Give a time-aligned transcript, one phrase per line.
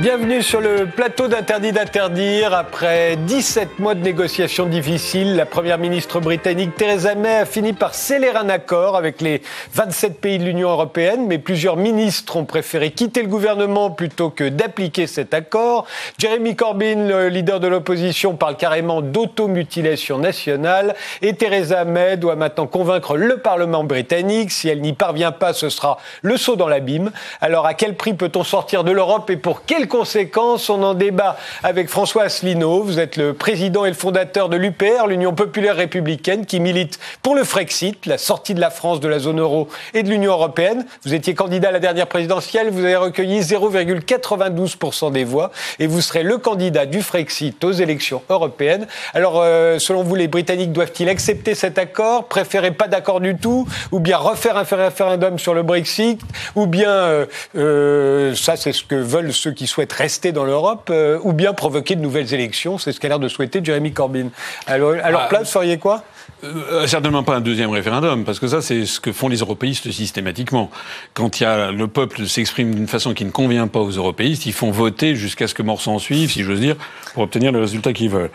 [0.00, 2.54] Bienvenue sur le plateau d'Interdit d'interdire.
[2.54, 7.96] Après 17 mois de négociations difficiles, la première ministre britannique Theresa May a fini par
[7.96, 9.42] sceller un accord avec les
[9.74, 14.48] 27 pays de l'Union européenne, mais plusieurs ministres ont préféré quitter le gouvernement plutôt que
[14.48, 15.84] d'appliquer cet accord.
[16.16, 22.68] Jeremy Corbyn, le leader de l'opposition, parle carrément d'automutilation nationale et Theresa May doit maintenant
[22.68, 24.52] convaincre le Parlement britannique.
[24.52, 27.10] Si elle n'y parvient pas, ce sera le saut dans l'abîme.
[27.40, 31.36] Alors à quel prix peut-on sortir de l'Europe et pour quelles conséquences On en débat
[31.62, 32.82] avec François Asselineau.
[32.82, 37.34] Vous êtes le président et le fondateur de l'UPR, l'Union populaire républicaine, qui milite pour
[37.34, 40.86] le Frexit, la sortie de la France de la zone euro et de l'Union européenne.
[41.04, 46.00] Vous étiez candidat à la dernière présidentielle, vous avez recueilli 0,92% des voix et vous
[46.00, 48.86] serez le candidat du Frexit aux élections européennes.
[49.14, 53.66] Alors, euh, selon vous, les Britanniques doivent-ils accepter cet accord, préférer pas d'accord du tout,
[53.92, 56.20] ou bien refaire un référendum sur le Brexit,
[56.54, 57.26] ou bien, euh,
[57.56, 61.52] euh, ça c'est ce que veulent ceux qui souhaitent rester dans l'Europe, euh, ou bien
[61.52, 62.78] provoquer de nouvelles élections.
[62.78, 64.30] C'est ce qu'a l'air de souhaiter Jeremy Corbyn.
[64.66, 66.02] Alors, à leur ah, place, vous feriez quoi?
[66.42, 69.90] euh, certainement pas un deuxième référendum, parce que ça, c'est ce que font les européistes
[69.92, 70.68] systématiquement.
[71.14, 74.46] Quand il y a, le peuple s'exprime d'une façon qui ne convient pas aux européistes,
[74.46, 76.74] ils font voter jusqu'à ce que mort s'en suive, si j'ose dire,
[77.14, 78.30] pour obtenir le résultat qu'ils veulent.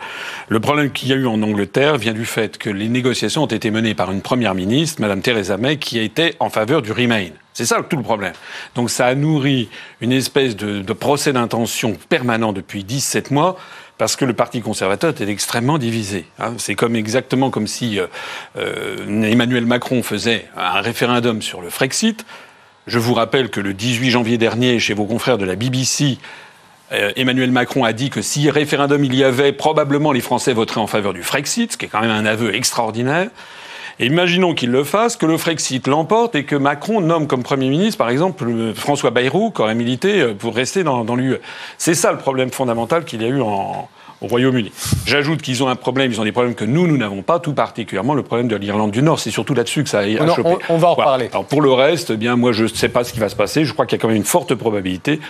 [0.48, 3.46] Le problème qu'il y a eu en Angleterre vient du fait que les négociations ont
[3.46, 6.92] été menées par une première ministre, Madame Theresa May, qui a été en faveur du
[6.92, 7.28] Remain.
[7.54, 8.32] C'est ça tout le problème.
[8.74, 9.68] Donc ça a nourri
[10.00, 13.56] une espèce de, procès d'intention permanent depuis 17 mois
[13.96, 16.26] parce que le Parti conservateur est extrêmement divisé.
[16.40, 16.54] Hein.
[16.58, 18.08] C'est comme exactement comme si euh,
[18.58, 22.26] euh, Emmanuel Macron faisait un référendum sur le Frexit.
[22.88, 26.18] Je vous rappelle que le 18 janvier dernier, chez vos confrères de la BBC,
[26.90, 30.80] euh, Emmanuel Macron a dit que si référendum il y avait, probablement les Français voteraient
[30.80, 33.30] en faveur du Frexit, ce qui est quand même un aveu extraordinaire
[34.00, 37.98] imaginons qu'il le fasse, que le Frexit l'emporte et que Macron nomme comme Premier ministre,
[37.98, 38.44] par exemple,
[38.74, 41.38] François Bayrou, qui aurait milité euh, pour rester dans, l'UE.
[41.78, 43.88] C'est ça le problème fondamental qu'il y a eu au
[44.20, 44.72] Royaume-Uni.
[45.06, 47.52] J'ajoute qu'ils ont un problème, ils ont des problèmes que nous, nous n'avons pas, tout
[47.52, 49.20] particulièrement le problème de l'Irlande du Nord.
[49.20, 50.56] C'est surtout là-dessus que ça a, chopé.
[50.68, 51.28] On, va en reparler.
[51.32, 53.36] Alors pour le reste, eh bien moi je ne sais pas ce qui va se
[53.36, 53.64] passer.
[53.64, 55.20] Je crois qu'il y a quand même une forte probabilité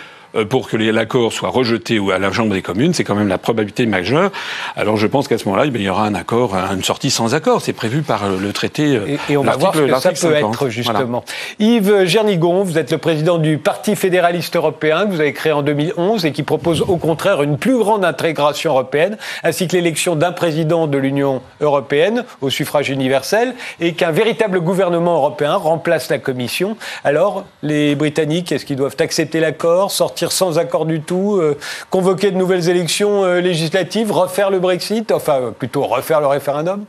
[0.43, 3.37] pour que l'accord soit rejeté ou à la Chambre des communes, c'est quand même la
[3.37, 4.31] probabilité majeure.
[4.75, 7.61] Alors je pense qu'à ce moment-là, il y aura un accord, une sortie sans accord.
[7.61, 8.95] C'est prévu par le traité.
[8.95, 11.23] Euh, et, on va voir ce que ça peut être justement.
[11.59, 15.61] Yves Gernigon, vous êtes le président du Parti fédéraliste européen que vous avez créé en
[15.61, 20.31] 2011 et qui propose au contraire une plus grande intégration européenne, ainsi que l'élection d'un
[20.31, 26.77] président de l'Union européenne au suffrage universel et qu'un véritable gouvernement européen remplace la Commission.
[27.03, 31.57] Alors les Britanniques, est-ce qu'ils doivent accepter l'accord, sortir sans accord du tout, euh,
[31.89, 36.85] convoquer de nouvelles élections euh, législatives, refaire le Brexit, enfin plutôt refaire le référendum?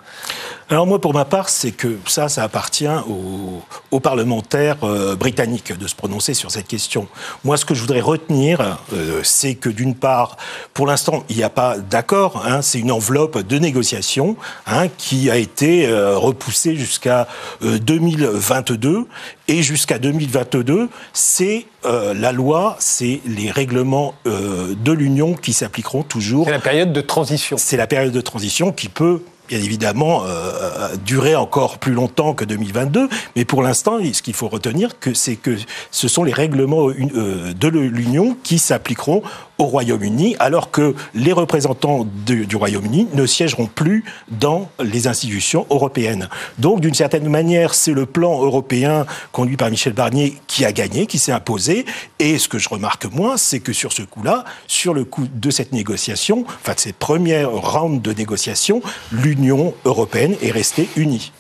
[0.69, 2.89] Alors moi, pour ma part, c'est que ça, ça appartient
[3.91, 7.07] aux, parlementaires euh, britanniques de se prononcer sur cette question.
[7.45, 8.79] Moi, ce que je voudrais retenir,
[9.23, 10.37] c'est que d'une part,
[10.75, 12.45] pour l'instant, il n'y a pas d'accord.
[12.47, 14.37] Hein, c'est une enveloppe de négociation
[14.67, 17.27] hein, qui a été repoussée jusqu'à
[17.63, 19.07] 2022
[19.49, 26.03] et jusqu'à 2022, c'est euh, la loi, c'est les règlements euh, de l'Union qui s'appliqueront
[26.03, 26.47] toujours.
[26.47, 27.57] C'est la période de transition.
[27.57, 32.45] C'est la période de transition qui peut bien évidemment euh, durer encore plus longtemps que
[32.45, 35.57] 2022, mais pour l'instant, ce qu'il faut retenir, c'est que
[35.93, 39.23] ce sont les règlements de l'Union qui s'appliqueront
[39.59, 46.29] au Royaume-Uni, alors que les représentants du Royaume-Uni ne siégeront plus dans les institutions européennes.
[46.59, 51.07] Donc, d'une certaine manière, c'est le plan européen conduit par Michel Barnier qui a gagné,
[51.07, 51.87] qui s'est imposé.
[52.19, 55.51] Et ce que je remarque moins, c'est que sur ce coup-là, sur le coup de
[55.51, 61.33] cette négociation, enfin de cette première round de négociation, l'Union européenne est restée unie.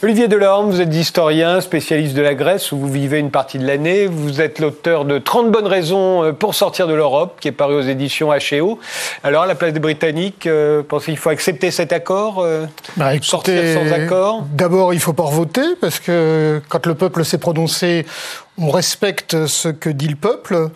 [0.00, 3.66] Olivier Delorme, vous êtes historien, spécialiste de la Grèce, où vous vivez une partie de
[3.66, 4.06] l'année.
[4.06, 7.74] Vous êtes l'auteur de 30 bonnes raisons euh, pour sortir de l'Europe, qui est paru
[7.74, 8.78] aux éditions HEO.
[9.24, 12.66] Alors, à la place des Britanniques, euh, pensez qu'il faut accepter cet accord euh,
[12.96, 14.44] bah, Sortir sans accord?
[14.52, 18.06] D'abord, il ne faut pas voter, parce que quand le peuple s'est prononcé,
[18.56, 20.70] on respecte ce que dit le peuple.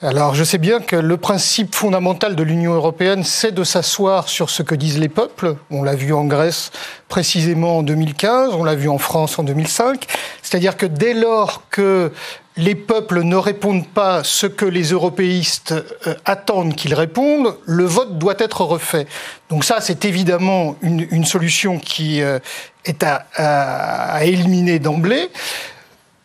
[0.00, 4.48] Alors, je sais bien que le principe fondamental de l'Union européenne, c'est de s'asseoir sur
[4.48, 5.56] ce que disent les peuples.
[5.72, 6.70] On l'a vu en Grèce
[7.08, 10.06] précisément en 2015, on l'a vu en France en 2005.
[10.40, 12.12] C'est-à-dire que dès lors que
[12.56, 15.74] les peuples ne répondent pas ce que les européistes
[16.06, 19.08] euh, attendent qu'ils répondent, le vote doit être refait.
[19.50, 22.38] Donc ça, c'est évidemment une, solution qui euh,
[22.84, 25.28] est à, à éliminer d'emblée.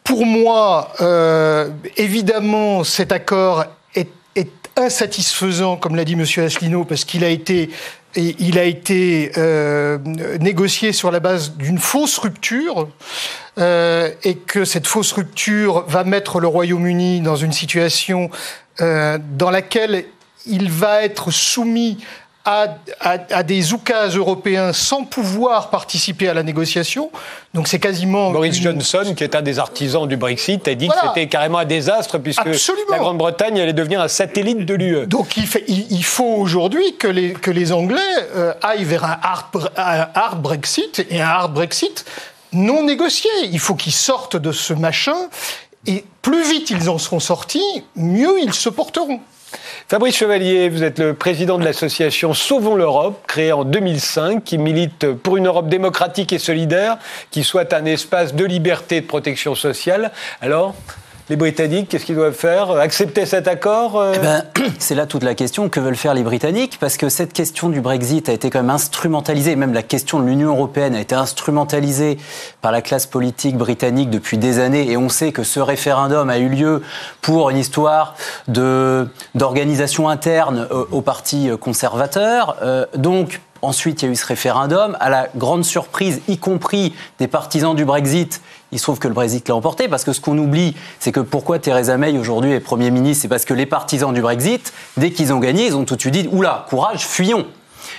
[0.04, 3.66] Pour moi, euh, évidemment, cet accord
[3.96, 4.10] est,
[4.76, 6.26] insatisfaisant, comme l'a dit M.
[6.44, 7.70] Asselineau, parce qu'il a été
[8.16, 9.98] il a été euh,
[10.40, 12.88] négocié sur la base d'une fausse rupture
[13.58, 18.30] euh, et que cette fausse rupture va mettre le Royaume-Uni dans une situation
[18.82, 20.06] euh, dans laquelle
[20.46, 21.98] il va être soumis
[22.46, 22.68] à,
[23.00, 27.10] à, des oukas européens sans pouvoir participer à la négociation.
[27.54, 28.32] Donc c'est quasiment...
[28.32, 31.66] Boris Johnson, qui est un des artisans du Brexit, a dit que c'était carrément un
[31.66, 32.46] désastre puisque
[32.90, 35.08] la Grande-Bretagne allait devenir un satellite de l'UE.
[35.08, 38.02] Donc il, fait, il, faut aujourd'hui que les, que les Anglais
[38.36, 42.06] euh, aillent vers un hard, un hard Brexit et un hard Brexit
[42.52, 43.30] non négocié.
[43.46, 45.16] Il faut qu'ils sortent de ce machin
[45.88, 49.22] et plus vite ils en seront sortis, mieux ils se porteront.
[49.90, 55.12] Fabrice Chevalier, vous êtes le président de l'association Sauvons l'Europe, créée en 2005, qui milite
[55.12, 56.98] pour une Europe démocratique et solidaire,
[57.32, 60.12] qui soit un espace de liberté et de protection sociale.
[60.42, 60.74] Alors,
[61.34, 62.70] les Britanniques, qu'est-ce qu'ils doivent faire?
[62.70, 64.44] Accepter cet accord euh eh ben,
[64.78, 65.68] C'est là toute la question.
[65.68, 66.78] Que veulent faire les Britanniques?
[66.80, 70.28] Parce que cette question du Brexit a été quand même instrumentalisée, même la question de
[70.28, 72.20] l'Union européenne a été instrumentalisée
[72.62, 74.92] par la classe politique britannique depuis des années.
[74.92, 76.84] Et on sait que ce référendum a eu lieu
[77.24, 78.14] pour une histoire
[78.48, 82.58] d'organisation interne euh, au Parti conservateur.
[82.62, 84.98] Euh, donc, Ensuite, il y a eu ce référendum.
[85.00, 88.42] À la grande surprise, y compris des partisans du Brexit,
[88.74, 89.88] il se trouve que le Brexit l'a emporté.
[89.88, 93.28] Parce que ce qu'on oublie, c'est que pourquoi Theresa May aujourd'hui est Premier ministre C'est
[93.28, 96.14] parce que les partisans du Brexit, dès qu'ils ont gagné, ils ont tout de suite
[96.14, 97.46] dit Oula, courage, fuyons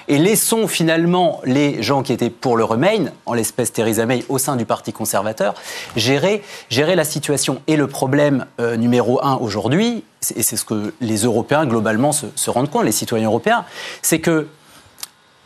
[0.09, 4.39] et laissons finalement les gens qui étaient pour le Remain, en l'espèce Theresa May, au
[4.39, 5.55] sein du Parti conservateur,
[5.97, 7.61] gérer, gérer la situation.
[7.67, 10.05] Et le problème euh, numéro un aujourd'hui,
[10.35, 13.65] et c'est ce que les Européens globalement se, se rendent compte, les citoyens européens,
[14.03, 14.49] c'est que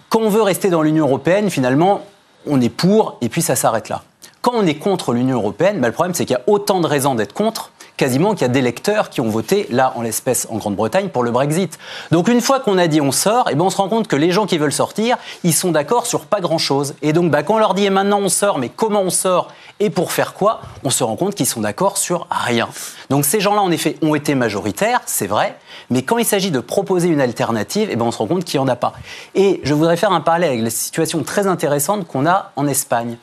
[0.09, 2.03] quand on veut rester dans l'Union européenne, finalement,
[2.47, 4.03] on est pour et puis ça s'arrête là.
[4.49, 6.87] Quand on est contre l'Union européenne, bah, le problème c'est qu'il y a autant de
[6.87, 10.47] raisons d'être contre quasiment qu'il y a des lecteurs qui ont voté, là en l'espèce
[10.51, 11.79] en Grande-Bretagne, pour le Brexit.
[12.13, 14.17] Donc une fois qu'on a dit on sort, eh ben on se rend compte que
[14.17, 16.95] les gens qui veulent sortir, ils sont d'accord sur pas grand-chose.
[17.03, 19.49] Et donc bah, quand on leur dit et maintenant on sort, mais comment on sort
[19.81, 22.69] et pour faire quoi, on se rend compte qu'ils sont d'accord sur rien.
[23.11, 25.59] Donc ces gens-là en effet ont été majoritaires, c'est vrai,
[25.91, 28.59] mais quand il s'agit de proposer une alternative, eh ben on se rend compte qu'il
[28.59, 28.95] n'y en a pas.
[29.35, 33.19] Et je voudrais faire un parallèle avec la situation très intéressante qu'on a en Espagne.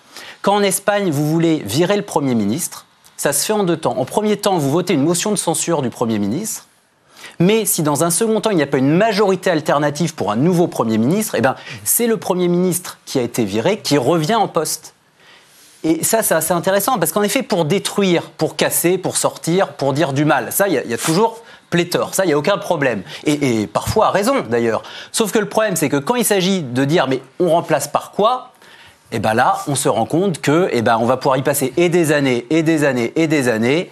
[0.45, 2.85] Quand en Espagne, vous voulez virer le Premier ministre,
[3.17, 3.97] ça se fait en deux temps.
[3.97, 6.67] En premier temps, vous votez une motion de censure du Premier ministre.
[7.39, 10.35] Mais si dans un second temps, il n'y a pas une majorité alternative pour un
[10.35, 14.35] nouveau Premier ministre, eh ben, c'est le Premier ministre qui a été viré qui revient
[14.35, 14.93] en poste.
[15.83, 19.93] Et ça, c'est assez intéressant, parce qu'en effet, pour détruire, pour casser, pour sortir, pour
[19.93, 22.13] dire du mal, ça, il y, a toujours pléthore.
[22.13, 23.01] Ça, il n'y a aucun problème.
[23.25, 24.83] Et, parfois à raison, d'ailleurs.
[25.11, 28.11] Sauf que le problème, c'est que quand il s'agit de dire, mais on remplace par
[28.11, 28.51] quoi?
[29.11, 31.73] Et bien là, on se rend compte que, eh ben, on va pouvoir y passer
[31.77, 33.91] et des années, et des années, et des années.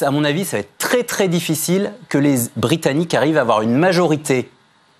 [0.00, 3.62] à mon avis, ça va être très très difficile que les Britanniques arrivent à avoir
[3.62, 4.50] une majorité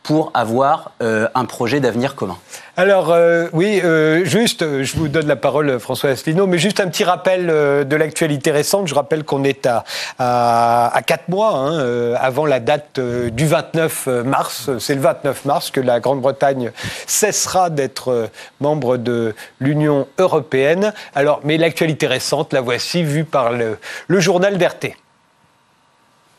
[0.08, 2.38] pour avoir euh, un projet d'avenir commun.
[2.78, 6.88] Alors euh, oui, euh, juste, je vous donne la parole François Asselineau, mais juste un
[6.88, 8.88] petit rappel de l'actualité récente.
[8.88, 9.84] Je rappelle qu'on est à,
[10.18, 14.70] à, quatre mois hein, avant la date du 29 mars.
[14.78, 16.72] C'est le 29 mars que la Grande-Bretagne
[17.06, 18.30] cessera d'être
[18.62, 20.94] membre de l'Union européenne.
[21.14, 23.76] Alors, mais l'actualité récente, la voici vue par le,
[24.08, 24.94] journal d'RT.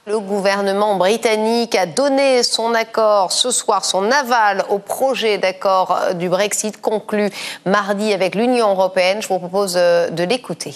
[0.09, 6.29] Le gouvernement britannique a donné son accord ce soir, son aval au projet d'accord du
[6.29, 7.29] Brexit conclu
[7.67, 9.21] mardi avec l'Union européenne.
[9.21, 10.73] Je vous propose euh, de l'écouter.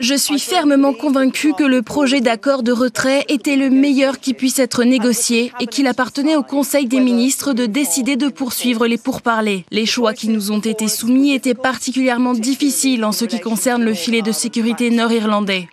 [0.00, 4.58] Je suis fermement convaincu que le projet d'accord de retrait était le meilleur qui puisse
[4.58, 9.64] être négocié et qu'il appartenait au Conseil des ministres de décider de poursuivre les pourparlers.
[9.70, 13.94] Les choix qui nous ont été soumis étaient particulièrement difficiles en ce qui concerne le
[13.94, 15.68] filet de sécurité nord-irlandais.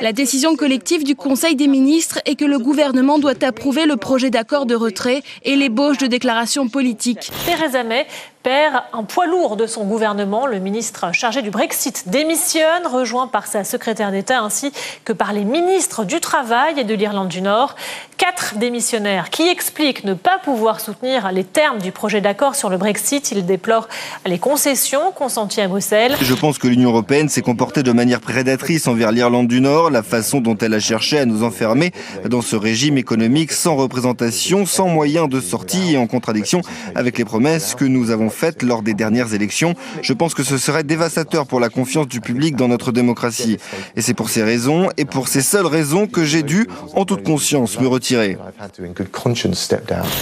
[0.00, 4.30] La décision collective du Conseil des ministres est que le gouvernement doit approuver le projet
[4.30, 7.30] d'accord de retrait et l'ébauche de déclarations politiques.
[7.44, 8.06] Theresa May
[8.42, 10.46] perd un poids lourd de son gouvernement.
[10.46, 14.72] Le ministre chargé du Brexit démissionne, rejoint par sa secrétaire d'État ainsi
[15.04, 17.76] que par les ministres du Travail et de l'Irlande du Nord.
[18.18, 22.76] Quatre démissionnaires qui expliquent ne pas pouvoir soutenir les termes du projet d'accord sur le
[22.76, 23.32] Brexit.
[23.32, 23.88] Ils déplorent
[24.26, 26.16] les concessions consenties à Bruxelles.
[26.20, 30.02] Je pense que l'Union européenne s'est comportée de manière prédatrice envers l'Irlande du Nord, la
[30.02, 31.92] façon dont elle a cherché à nous enfermer
[32.28, 36.60] dans ce régime économique sans représentation, sans moyen de sortie et en contradiction
[36.94, 39.74] avec les promesses que nous avons faites lors des dernières élections.
[40.02, 43.58] Je pense que ce serait dévastateur pour la confiance du public dans notre démocratie.
[43.96, 47.22] Et c'est pour ces raisons et pour ces seules raisons que j'ai dû, en toute
[47.22, 48.36] conscience, me retirer.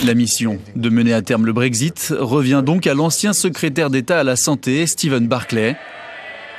[0.04, 4.24] La mission de mener à terme le Brexit revient donc à l'ancien secrétaire d'État à
[4.24, 5.76] la santé, Stephen Barclay.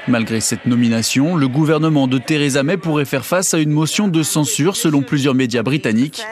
[0.08, 4.24] Malgré cette nomination, le gouvernement de Theresa May pourrait faire face à une motion de
[4.24, 6.24] censure selon plusieurs médias britanniques.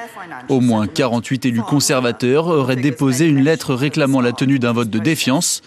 [0.49, 4.99] Au moins 48 élus conservateurs auraient déposé une lettre réclamant la tenue d'un vote de
[4.99, 5.61] défiance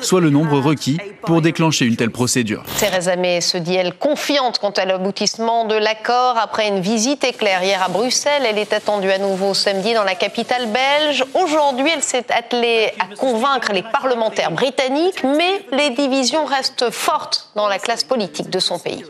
[0.00, 2.62] soit le nombre requis pour déclencher une telle procédure.
[2.78, 6.36] Theresa May se dit, elle, confiante quant à l'aboutissement de l'accord.
[6.38, 10.14] Après une visite éclair hier à Bruxelles, elle est attendue à nouveau samedi dans la
[10.14, 11.24] capitale belge.
[11.34, 17.68] Aujourd'hui, elle s'est attelée à convaincre les parlementaires britanniques, mais les divisions restent fortes dans
[17.68, 19.04] la classe politique de son pays.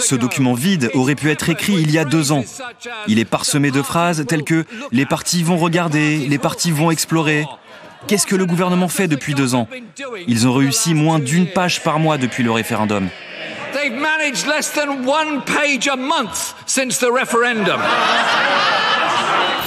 [0.00, 2.44] Ce document vide aurait pu être écrit il y a deux ans.
[3.08, 7.42] Il est parsemé de phrases telles que⁇ les partis vont regarder, les partis vont explorer⁇
[8.06, 9.68] Qu'est-ce que le gouvernement fait depuis deux ans?
[10.28, 13.08] Ils ont réussi moins d'une page par mois depuis le référendum.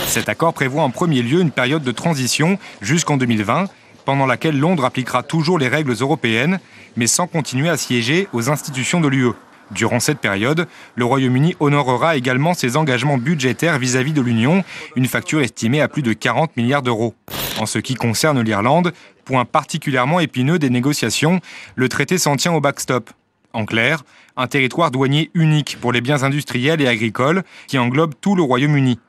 [0.07, 3.65] Cet accord prévoit en premier lieu une période de transition jusqu'en 2020
[4.05, 6.59] pendant laquelle Londres appliquera toujours les règles européennes,
[6.95, 9.33] mais sans continuer à siéger aux institutions de l'UE.
[9.71, 14.63] Durant cette période, le Royaume-Uni honorera également ses engagements budgétaires vis-à-vis de l'Union,
[14.95, 17.13] une facture estimée à plus de 40 milliards d'euros.
[17.59, 18.93] En ce qui concerne l'Irlande,
[19.25, 21.39] point particulièrement épineux des négociations,
[21.75, 23.11] le traité s'en tient au backstop.
[23.53, 24.03] En clair,
[24.37, 28.99] un territoire douanier unique pour les biens industriels et agricoles qui englobe tout le Royaume-Uni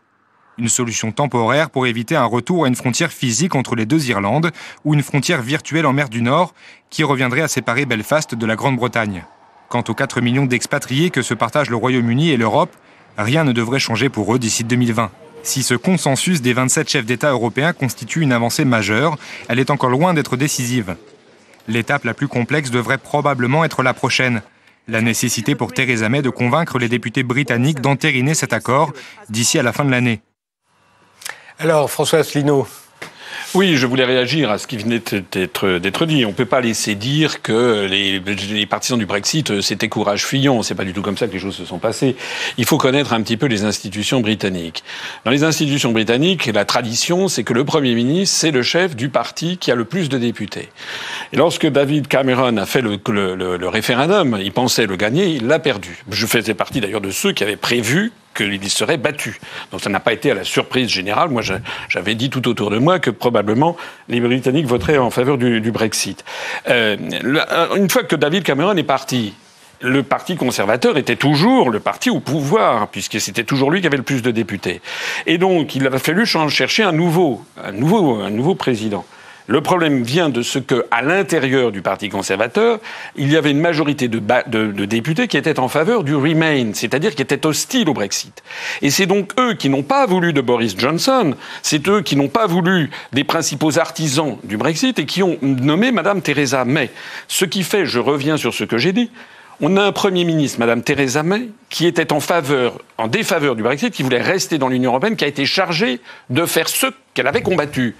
[0.61, 4.50] une solution temporaire pour éviter un retour à une frontière physique entre les deux Irlandes
[4.85, 6.55] ou une frontière virtuelle en mer du Nord
[6.90, 9.25] qui reviendrait à séparer Belfast de la Grande-Bretagne.
[9.71, 12.75] Quant aux 4 millions d'expatriés que se partagent le Royaume-Uni et l'Europe,
[13.17, 15.12] rien ne devrait changer pour eux d'ici 2020.
[15.45, 19.17] Si ce consensus des 27 chefs d'État européens constitue une avancée majeure,
[19.49, 20.97] elle est encore loin d'être décisive.
[21.69, 24.43] L'étape la plus complexe devrait probablement être la prochaine,
[24.89, 28.93] la nécessité pour Theresa May de convaincre les députés britanniques d'entériner cet accord
[29.29, 30.21] d'ici à la fin de l'année.
[31.61, 32.67] Alors, François Asselineau,
[33.54, 36.25] oui, je voulais réagir à ce qui venait d'être dit.
[36.25, 40.25] On ne peut pas laisser dire que les, les partisans du Brexit, euh, c'était courage
[40.25, 40.62] fuyant.
[40.62, 42.16] C'est pas du tout comme ça que les choses se sont passées.
[42.59, 44.85] Il faut connaître un petit peu les institutions britanniques.
[45.25, 49.09] Dans les institutions britanniques, la tradition, c'est que le Premier ministre, c'est le chef du
[49.09, 50.68] parti qui a le plus de députés.
[51.32, 55.47] Et lorsque David Cameron a fait le, le, le référendum, il pensait le gagner, il
[55.47, 55.99] l'a perdu.
[56.11, 59.40] Je faisais partie d'ailleurs de ceux qui avaient prévu qu'il serait battu.
[59.72, 61.28] Donc ça n'a pas été à la surprise générale.
[61.28, 61.42] Moi,
[61.88, 63.76] j'avais dit tout autour de moi que probablement
[64.08, 66.25] les Britanniques voteraient en faveur du, Brexit.
[66.68, 66.96] Euh,
[67.76, 69.34] une fois que David Cameron est parti,
[69.80, 73.96] le parti conservateur était toujours le parti au pouvoir, puisque c'était toujours lui qui avait
[73.96, 74.80] le plus de députés.
[75.26, 79.04] Et donc, il a fallu chercher un nouveau, un nouveau, un nouveau président.
[79.50, 82.78] Le problème vient de ce que, à l'intérieur du Parti conservateur,
[83.16, 87.23] il y avait une majorité de, députés qui étaient en faveur du Remain, c'est-à-dire qui
[87.23, 88.45] étaient hostiles au Brexit.
[88.80, 92.28] Et c'est donc eux qui n'ont pas voulu de Boris Johnson, c'est eux qui n'ont
[92.28, 96.88] pas voulu des principaux artisans du Brexit et qui ont nommé Madame Theresa May.
[97.26, 99.11] Ce qui fait, je reviens sur ce que j'ai dit,
[99.62, 103.62] on a un Premier ministre, Madame Theresa May, qui était en faveur, en défaveur du
[103.62, 106.00] Brexit, qui voulait rester dans l'Union européenne, qui a été chargée
[106.31, 107.95] de faire ce qu'elle avait combattu.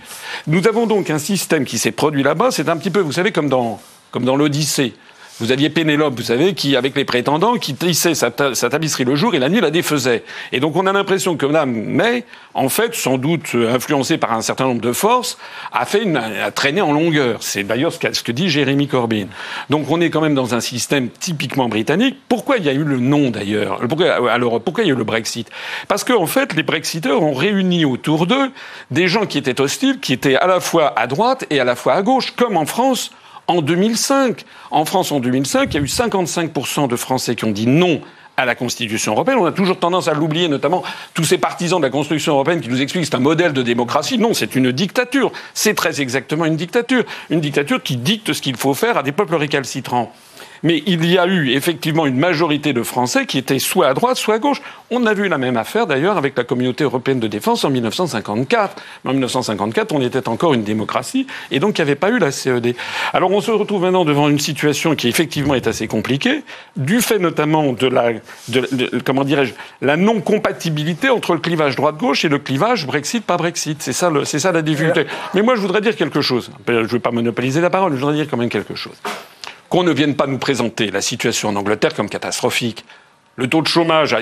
[0.47, 2.51] Nous avons donc un système qui s'est produit là-bas.
[2.51, 4.95] C'est un petit peu, vous savez, comme dans, comme dans l'Odyssée.
[5.41, 9.35] Vous aviez Pénélope, vous savez, qui, avec les prétendants, qui tissait sa, tapisserie le jour
[9.35, 10.23] et la nuit la défaisait.
[10.53, 14.43] Et donc on a l'impression que Mme May, en fait, sans doute influencée par un
[14.43, 15.39] certain nombre de forces,
[15.73, 17.43] a fait une, a traîné en longueur.
[17.43, 19.29] C'est d'ailleurs ce, ce, que dit Jérémy Corbyn.
[19.71, 22.19] Donc on est quand même dans un système typiquement britannique.
[22.29, 23.81] Pourquoi il y a eu le non d'ailleurs?
[23.89, 25.49] Pourquoi, Alors pourquoi il y a eu le Brexit?
[25.89, 28.51] Parce qu'en en fait, les Brexiteurs ont réuni autour d'eux
[28.91, 31.77] des gens qui étaient hostiles, qui étaient à la fois à droite et à la
[31.77, 33.11] fois à gauche, comme en France
[33.51, 34.45] en 2005.
[34.71, 38.01] En France, en 2005, il y a eu 55% de Français qui ont dit non
[38.37, 39.39] à la Constitution européenne.
[39.39, 42.69] On a toujours tendance à l'oublier, notamment tous ces partisans de la Constitution européenne qui
[42.69, 44.19] nous expliquent que c'est un modèle de démocratie.
[44.19, 45.33] Non, c'est une dictature.
[45.53, 47.03] C'est très exactement une dictature.
[47.29, 50.13] Une dictature qui dicte ce qu'il faut faire à des peuples récalcitrants.
[50.63, 54.17] Mais il y a eu effectivement une majorité de Français qui étaient soit à droite,
[54.17, 54.61] soit à gauche.
[54.91, 58.83] On a vu la même affaire d'ailleurs avec la communauté européenne de défense en 1954.
[59.05, 62.31] En 1954, on était encore une démocratie et donc il n'y avait pas eu la
[62.31, 62.75] CED.
[63.13, 66.43] Alors on se retrouve maintenant devant une situation qui effectivement est assez compliquée,
[66.77, 68.13] du fait notamment de la,
[69.05, 73.83] comment dirais-je, la non-compatibilité entre le clivage droite-gauche et le clivage Brexit-pas Brexit.
[73.83, 75.07] C'est ça, c'est ça la difficulté.
[75.35, 76.51] Mais moi, je voudrais dire quelque chose.
[76.67, 78.97] Je ne veux pas monopoliser la parole, je voudrais dire quand même quelque chose
[79.71, 82.85] qu'on ne vienne pas nous présenter la situation en Angleterre comme catastrophique.
[83.37, 84.15] Le taux de chômage,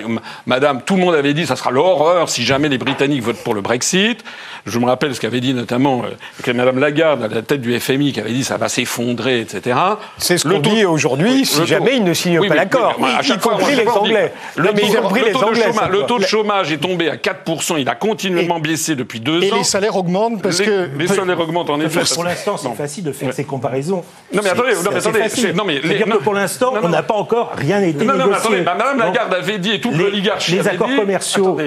[0.46, 3.54] madame, tout le monde avait dit ça sera l'horreur si jamais les Britanniques votent pour
[3.54, 4.22] le Brexit.
[4.66, 8.12] Je me rappelle ce qu'avait dit notamment euh, Mme Lagarde à la tête du FMI,
[8.12, 9.76] qui avait dit ça va s'effondrer, etc.
[10.18, 12.96] C'est ce qu'on dit aujourd'hui si jamais ils ne signent pas l'accord.
[13.22, 14.32] Y compris les Anglais.
[14.56, 17.76] Le taux de chômage est tombé à 4%.
[17.80, 19.56] Il a continuellement baissé depuis deux ans.
[19.56, 20.90] Et les salaires augmentent parce que.
[20.96, 22.02] Les salaires augmentent en effet.
[22.14, 24.04] Pour l'instant, c'est facile de faire ces comparaisons.
[24.32, 25.52] Non mais attendez, non mais attendez.
[25.54, 28.16] Non mais pour l'instant, on n'a pas encore rien été négocié.
[28.22, 28.64] Non mais attendez,
[28.98, 31.58] Mme Lagarde avait dit et toute l'oligarchie Les accords commerciaux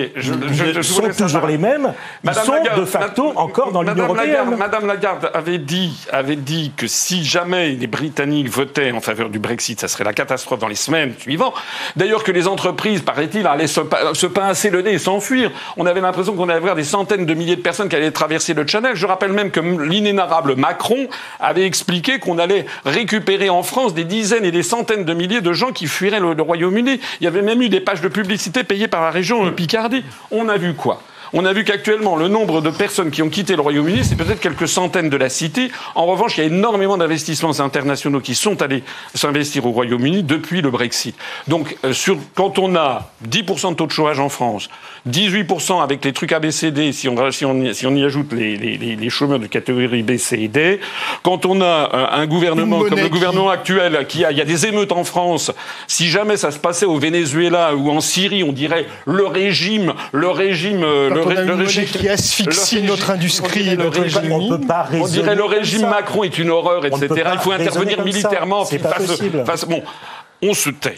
[0.81, 1.93] sont toujours les mêmes.
[2.23, 4.55] Ils sont de facto encore dans l'Union européenne.
[4.57, 9.39] Madame Lagarde avait dit, avait dit que si jamais les Britanniques votaient en faveur du
[9.39, 11.53] Brexit, ça serait la catastrophe dans les semaines suivantes.
[11.95, 13.81] D'ailleurs que les entreprises, paraît-il, allaient se,
[14.13, 15.51] se pincer le nez et s'enfuir.
[15.77, 18.53] On avait l'impression qu'on allait avoir des centaines de milliers de personnes qui allaient traverser
[18.53, 18.95] le Channel.
[18.95, 21.07] Je rappelle même que l'inénarrable Macron
[21.39, 25.53] avait expliqué qu'on allait récupérer en France des dizaines et des centaines de milliers de
[25.53, 26.99] gens qui fuiraient le, le Royaume-Uni.
[27.21, 30.03] Il y avait même eu des pages de publicité payées par la région Picardie.
[30.31, 31.03] On a vu quoi?
[31.33, 34.39] On a vu qu'actuellement, le nombre de personnes qui ont quitté le Royaume-Uni, c'est peut-être
[34.41, 35.71] quelques centaines de la cité.
[35.95, 38.83] En revanche, il y a énormément d'investissements internationaux qui sont allés
[39.13, 41.15] s'investir au Royaume-Uni depuis le Brexit.
[41.47, 44.69] Donc, euh, sur, quand on a 10% de taux de chômage en France,
[45.09, 48.77] 18% avec les trucs ABCD, si on, si on, si on y ajoute les, les,
[48.77, 50.79] les, chômeurs de catégorie B, C et D,
[51.23, 54.45] quand on a euh, un gouvernement comme le gouvernement actuel, qui a, il y a
[54.45, 55.51] des émeutes en France,
[55.87, 60.29] si jamais ça se passait au Venezuela ou en Syrie, on dirait le régime, le
[60.29, 60.85] régime,
[61.29, 64.31] le, régime qui asphyxie notre industrie et notre régime.
[64.31, 67.07] On, peut pas on dirait le régime Macron est une horreur, etc.
[67.33, 68.65] Il faut intervenir militairement.
[68.65, 69.81] Face, face, bon,
[70.43, 70.97] on se tait.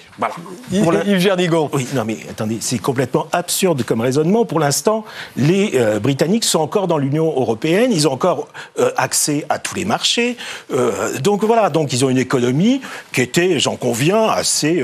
[0.72, 1.04] Voilà.
[1.06, 1.70] Yves Gerdigon.
[1.74, 4.46] Oui, non mais attendez, c'est complètement absurde comme raisonnement.
[4.46, 5.04] Pour l'instant,
[5.36, 8.48] les euh, Britanniques sont encore dans l'Union européenne, ils ont encore
[8.80, 10.38] euh, accès à tous les marchés.
[10.72, 14.84] Euh, donc voilà, donc ils ont une économie qui était, j'en conviens, assez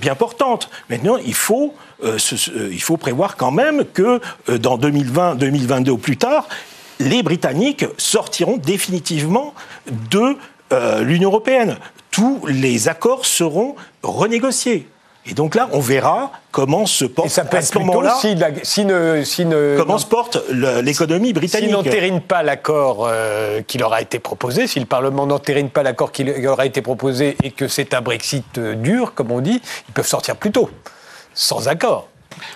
[0.00, 0.70] bien portante.
[0.88, 6.48] Maintenant, il faut il faut prévoir quand même que dans 2020, 2022 ou plus tard,
[7.00, 9.54] les Britanniques sortiront définitivement
[10.10, 10.36] de
[11.02, 11.76] l'Union européenne
[12.18, 14.88] tous les accords seront renégociés.
[15.26, 18.16] Et donc là, on verra comment se porte ça peut à ce moment-là.
[18.20, 18.86] Si, si,
[19.24, 21.68] si comment se porte l'économie britannique.
[21.68, 25.84] S'ils n'entérinent pas l'accord euh, qui leur a été proposé, si le Parlement n'entérine pas
[25.84, 29.40] l'accord qui leur a été proposé et que c'est un Brexit euh, dur, comme on
[29.40, 30.70] dit, ils peuvent sortir plus tôt,
[31.38, 32.08] sans accord.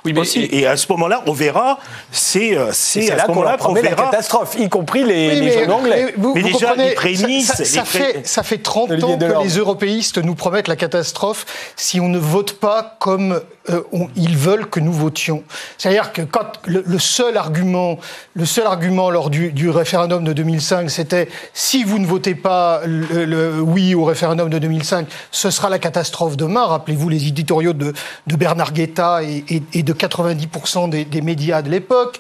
[0.05, 1.79] Oui, mais et à ce moment-là, on verra.
[2.11, 6.07] C'est euh, c'est là qu'on verra la catastrophe, y compris les, les anglais.
[6.07, 10.69] Mais, vous, déjà, prémices, ça, fait, ça fait 30 ans que les européistes nous promettent
[10.69, 13.41] la catastrophe si on ne vote pas comme
[13.71, 13.83] euh,
[14.17, 15.45] ils veulent que nous votions.
[15.79, 17.99] C'est-à-dire que quand le, seul argument,
[18.35, 22.81] le seul argument lors du, du référendum de 2005, c'était si vous ne votez pas
[22.85, 26.65] le, oui au référendum de 2005, ce sera la catastrophe demain.
[26.67, 27.93] Rappelez-vous les éditoriaux de,
[28.27, 32.19] de Bernard Guetta et, et, et de 90% des, des médias de l'époque.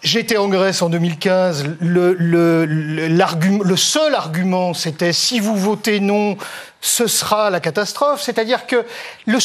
[0.00, 1.76] J'étais en Grèce en 2015.
[1.80, 6.36] Le, le, seul argument, c'était si vous votez non,
[6.80, 8.22] ce sera la catastrophe.
[8.22, 8.84] C'est-à-dire que
[9.26, 9.38] le,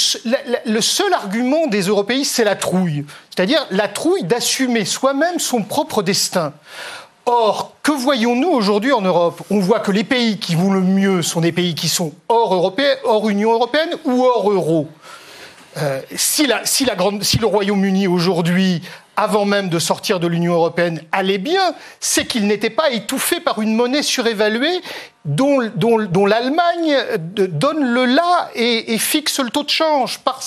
[0.66, 3.04] le, seul argument des européistes, c'est la trouille.
[3.36, 6.54] C'est-à-dire la trouille d'assumer soi-même son propre destin.
[7.26, 9.42] Or, que voyons-nous aujourd'hui en Europe?
[9.50, 12.54] On voit que les pays qui vont le mieux sont des pays qui sont hors,
[12.54, 14.88] européen, hors Union européenne ou hors euro.
[15.78, 18.82] Euh, si, le Royaume-Uni aujourd'hui
[19.16, 23.62] avant même de sortir de l'Union européenne, allait bien, c'est qu'il n'était pas étouffé par
[23.62, 24.82] une monnaie surévaluée
[25.26, 25.60] dont,
[26.26, 26.96] l'Allemagne
[27.28, 30.42] donne le là et, fixe le taux de change par,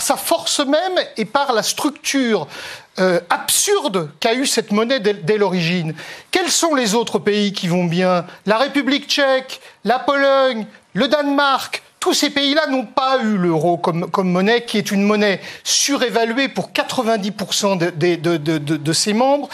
[0.00, 2.48] sa force même et par la structure
[2.98, 5.94] euh, absurde qu'a eu cette monnaie dès l'origine.
[6.30, 8.24] Quels sont les autres pays qui vont bien?
[8.46, 14.08] La République tchèque, la Pologne, le Danemark, tous ces pays-là n'ont pas eu l'euro comme,
[14.08, 19.48] comme, monnaie, qui est une monnaie surévaluée pour 90% de, de, de, de, ses membres,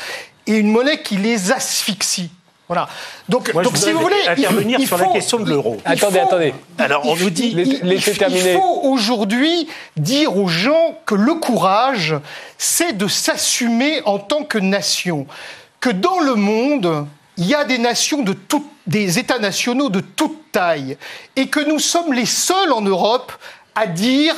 [0.47, 2.29] et une monnaie qui les asphyxie.
[2.69, 2.91] Voilà.
[3.27, 5.79] Donc, donc si vous voulez, intervenir il, sur la question de l'euro.
[5.87, 6.55] Attendez, attendez.
[6.77, 12.17] Alors, on nous dit, il, il faut aujourd'hui dire aux gens que le courage,
[12.59, 15.27] c'est de s'assumer en tant que nation,
[15.81, 17.07] que dans le monde,
[17.39, 20.97] il y a des nations de toutes, des États nationaux de toute taille,
[21.37, 23.33] et que nous sommes les seuls en Europe
[23.75, 24.35] à dire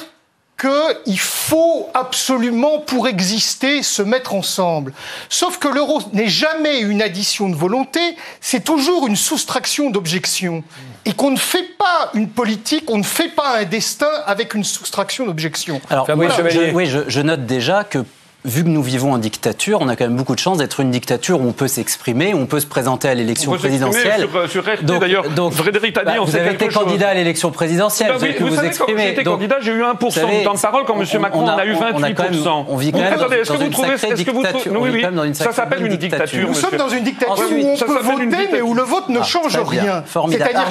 [0.57, 4.92] qu'il faut absolument, pour exister, se mettre ensemble.
[5.28, 8.00] Sauf que l'euro n'est jamais une addition de volonté,
[8.40, 10.62] c'est toujours une soustraction d'objections.
[11.04, 14.64] Et qu'on ne fait pas une politique, on ne fait pas un destin avec une
[14.64, 15.80] soustraction d'objections.
[15.90, 18.04] Alors, oui, je, oui je, je note déjà que
[18.44, 20.90] vu que nous vivons en dictature, on a quand même beaucoup de chance d'être une
[20.90, 24.28] dictature où on peut s'exprimer, où on peut se présenter à l'élection présidentielle.
[24.48, 28.09] Sur, sur RT d'ailleurs, Frédéric Taddy, bah, on Vous avez été candidat à l'élection présidentielle,
[28.09, 29.02] bah, vous avez vous, savez, exprimer.
[29.02, 31.20] Quand j'étais candidat, j'ai eu 1% de temps de parole quand M.
[31.20, 31.76] Macron en a, eu 28%.
[31.94, 34.30] On, a quand même, on vit quand même Attendez, est-ce que vous trouvez, est-ce que
[34.30, 34.42] vous
[34.78, 36.48] oui, oui, ça s'appelle une dictature.
[36.48, 39.57] Nous sommes dans une dictature où on peut voter, mais où le vote ne change
[39.57, 40.04] rien.
[40.07, 40.68] C'est-à-dire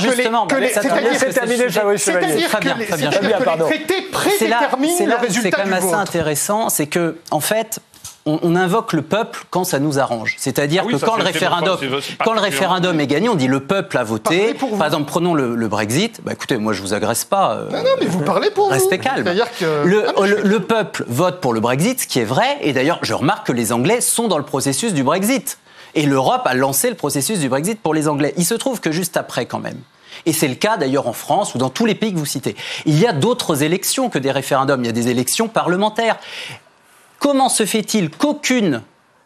[0.47, 0.69] que les
[1.17, 5.41] c'est-à-dire que les traités prédéterminent le résultat du vote.
[5.43, 7.62] C'est quand même assez intéressant, c'est que en fait
[8.25, 10.35] on, invoque le peuple quand ça nous arrange.
[10.37, 11.77] C'est-à-dire ah que quand, le référendum,
[12.23, 14.53] quand le référendum est gagné, on dit le peuple a voté.
[14.53, 16.21] Par exemple, prenons le, Brexit.
[16.23, 17.55] Bah, écoutez, moi, je vous agresse pas.
[17.55, 19.25] Euh, non, non, mais vous parlez pour Restez calme.
[19.59, 19.85] Que...
[19.85, 22.57] Le, ah, le, peuple vote pour le Brexit, ce qui est vrai.
[22.61, 25.57] Et d'ailleurs, je remarque que les Anglais sont dans le processus du Brexit.
[25.95, 28.33] Et l'Europe a lancé le processus du Brexit pour les Anglais.
[28.37, 29.77] Il se trouve que juste après, quand même,
[30.25, 32.55] et c'est le cas d'ailleurs en France ou dans tous les pays que vous citez.
[32.85, 34.81] Il y a d'autres élections que des référendums.
[34.83, 36.17] Il y a des élections parlementaires.
[37.23, 38.81] Comment se fait-il qu'aucune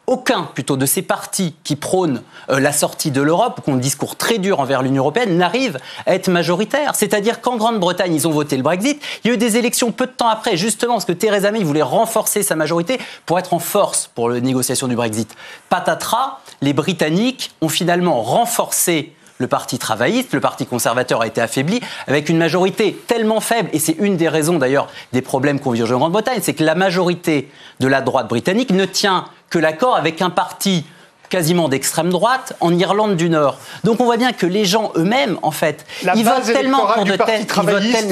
[0.06, 3.78] aucun plutôt de ces partis qui prônent euh, la sortie de l'Europe, qui ont un
[3.78, 6.94] discours très dur envers l'Union européenne, n'arrive à être majoritaire?
[6.94, 9.02] C'est-à-dire qu'en Grande-Bretagne, ils ont voté le Brexit.
[9.24, 11.64] Il y a eu des élections peu de temps après, justement parce que Theresa May
[11.64, 15.36] voulait renforcer sa majorité pour être en force pour les négociations du Brexit.
[15.70, 21.80] Patatras, les Britanniques ont finalement renforcé le Parti travailliste, le Parti conservateur a été affaibli,
[22.08, 25.84] avec une majorité tellement faible, et c'est une des raisons d'ailleurs des problèmes qu'on vit
[25.84, 30.22] en Grande-Bretagne, c'est que la majorité de la droite britannique ne tient que l'accord avec
[30.22, 30.86] un parti
[31.30, 33.58] quasiment d'extrême droite en Irlande du Nord.
[33.84, 35.86] Donc on voit bien que les gens eux-mêmes, en fait,
[36.16, 37.46] ils votent tellement pour de tels...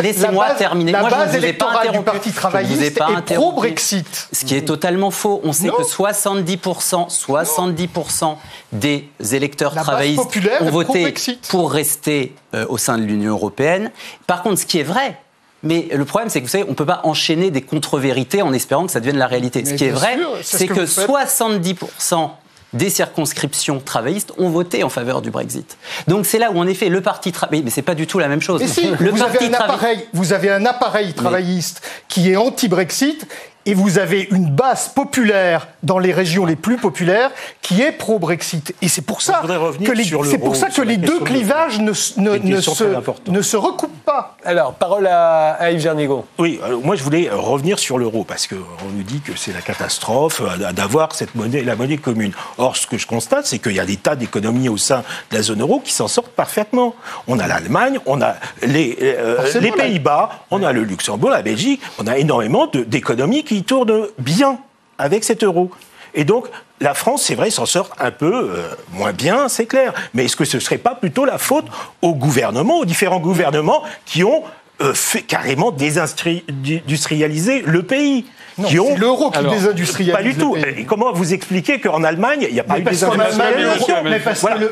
[0.02, 0.92] Laissez-moi terminer.
[0.92, 2.00] La Moi, base je ne vous ai pas interrompu.
[2.00, 4.30] du Parti travailliste est pro-Brexit.
[4.32, 5.42] Ce qui est totalement faux.
[5.44, 8.36] On sait que 70%, 70%
[8.72, 10.22] des électeurs travaillistes
[10.62, 11.14] ont voté
[11.50, 13.92] pour rester euh, au sein de l'Union européenne.
[14.28, 15.20] Par contre, ce qui est vrai,
[15.64, 18.54] mais le problème, c'est que vous savez, on ne peut pas enchaîner des contre-vérités en
[18.54, 19.66] espérant que ça devienne la réalité.
[19.66, 22.30] ce qui est vrai, c'est que, que 70%
[22.74, 25.78] des circonscriptions travaillistes ont voté en faveur du Brexit.
[26.08, 28.28] Donc c'est là où en effet le parti travailliste, mais c'est pas du tout la
[28.28, 28.62] même chose.
[28.62, 33.28] Mais si, le vous, avez un appareil, vous avez un appareil travailliste qui est anti-Brexit
[33.66, 38.76] et vous avez une base populaire dans les régions les plus populaires qui est pro-Brexit.
[38.82, 39.42] Et c'est pour ça
[39.84, 42.84] que les, c'est pour ça que les deux clivages ne, ne, ne, se,
[43.28, 44.38] ne, se, recoupent pas.
[44.44, 46.26] Alors, parole à, à Yves Jernigo.
[46.38, 48.56] Oui, moi je voulais revenir sur l'euro parce qu'on
[48.94, 52.34] nous dit que c'est la catastrophe euh, d'avoir cette monnaie, la monnaie commune.
[52.58, 55.38] Or, ce que je constate, c'est qu'il y a des tas d'économies au sein de
[55.38, 56.96] la zone euro qui s'en sortent parfaitement.
[57.28, 61.82] On a l'Allemagne, on a les, euh, les Pays-Bas, on a le Luxembourg, la Belgique,
[61.98, 64.60] on a énormément d'économies qui tourne bien
[64.98, 65.72] avec cet euro.
[66.14, 66.48] Et donc,
[66.80, 69.94] la France, c'est vrai, s'en sort un peu euh, moins bien, c'est clair.
[70.14, 71.66] Mais est-ce que ce ne serait pas plutôt la faute
[72.02, 74.44] aux gouvernements, aux différents gouvernements qui ont
[74.82, 78.26] euh, fait carrément désindustrialiser le pays?
[78.58, 80.16] Non, qui ont l'euro qui désindustrialise.
[80.16, 80.56] Pas du tout.
[80.56, 83.96] Et comment vous expliquez qu'en Allemagne, il n'y a pas eu de désindustrialisation?
[84.04, 84.22] Mais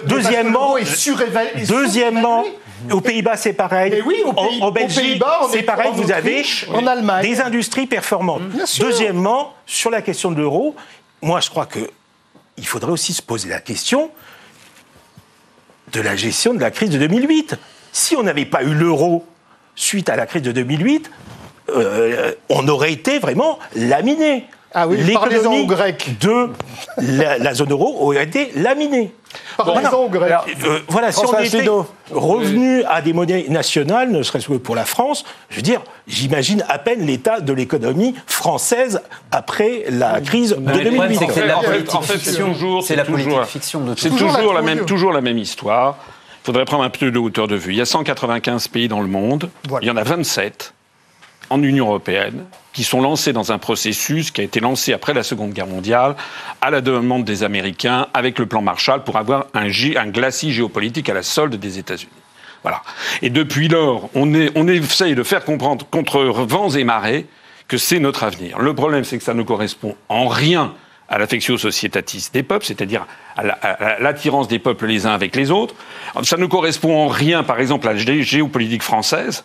[0.05, 0.77] deuxièmement.
[1.67, 2.45] Deuxièmement,
[2.91, 4.01] aux Pays-Bas, c'est pareil.
[4.05, 4.23] oui,
[4.61, 5.91] en, Belgique, c'est pareil.
[5.93, 6.43] Vous avez
[6.73, 7.23] en Allemagne.
[7.23, 8.41] des industries performantes.
[8.79, 10.75] Deuxièmement, sur la question de l'euro,
[11.21, 11.79] moi, je crois que
[12.57, 14.11] il faudrait aussi se poser la question
[15.91, 17.55] de la gestion de la crise de 2008.
[17.91, 19.25] Si on n'avait pas eu l'euro
[19.75, 21.09] suite à la crise de 2008,
[21.69, 24.47] euh, on aurait été vraiment laminé.
[24.75, 26.49] Ah oui, l'économie de
[26.97, 29.13] la, zone euro aurait été laminée.
[29.59, 31.67] Euh, voilà, si on était
[32.11, 36.65] revenu à des monnaies nationales, ne serait-ce que pour la France, je veux dire, j'imagine
[36.69, 41.19] à peine l'état de l'économie française après la crise de 2008.
[41.31, 42.81] C'est la politique fiction.
[42.81, 45.97] C'est la politique fiction de C'est toujours, la même, toujours la même histoire.
[46.41, 47.73] Il faudrait prendre un peu de hauteur de vue.
[47.73, 49.49] Il y a 195 pays dans le monde.
[49.81, 50.73] Il y en a 27
[51.49, 55.23] en Union européenne qui sont lancés dans un processus qui a été lancé après la
[55.23, 56.15] Seconde Guerre mondiale,
[56.59, 59.67] à la demande des Américains, avec le plan Marshall, pour avoir un,
[60.07, 62.11] glacis géopolitique à la solde des États-Unis.
[62.63, 62.81] Voilà.
[63.21, 67.27] Et depuis lors, on, est, essaye de faire comprendre contre vents et marées
[67.67, 68.59] que c'est notre avenir.
[68.59, 70.73] Le problème, c'est que ça ne correspond en rien
[71.09, 75.75] à l'affectio societatis des peuples, c'est-à-dire à l'attirance des peuples les uns avec les autres.
[76.23, 79.43] Ça ne correspond en rien, par exemple, à la géopolitique française,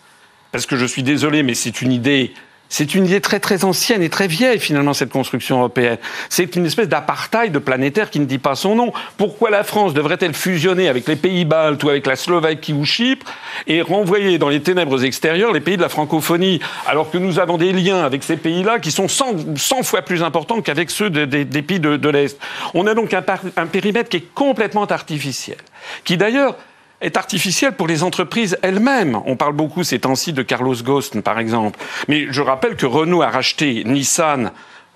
[0.52, 2.32] parce que je suis désolé, mais c'est une idée
[2.68, 5.96] c'est une idée très très ancienne et très vieille finalement cette construction européenne.
[6.28, 8.92] C'est une espèce d'apartheid planétaire qui ne dit pas son nom.
[9.16, 13.26] Pourquoi la France devrait-elle fusionner avec les pays baltes ou avec la Slovaquie ou Chypre
[13.66, 17.56] et renvoyer dans les ténèbres extérieures les pays de la francophonie alors que nous avons
[17.56, 21.80] des liens avec ces pays-là qui sont 100, fois plus importants qu'avec ceux des pays
[21.80, 22.38] de, l'Est?
[22.74, 23.24] On a donc un,
[23.56, 25.56] un périmètre qui est complètement artificiel,
[26.04, 26.56] qui d'ailleurs
[27.00, 29.20] est artificielle pour les entreprises elles-mêmes.
[29.26, 31.78] On parle beaucoup ces temps-ci de Carlos Ghosn, par exemple.
[32.08, 34.50] Mais je rappelle que Renault a racheté Nissan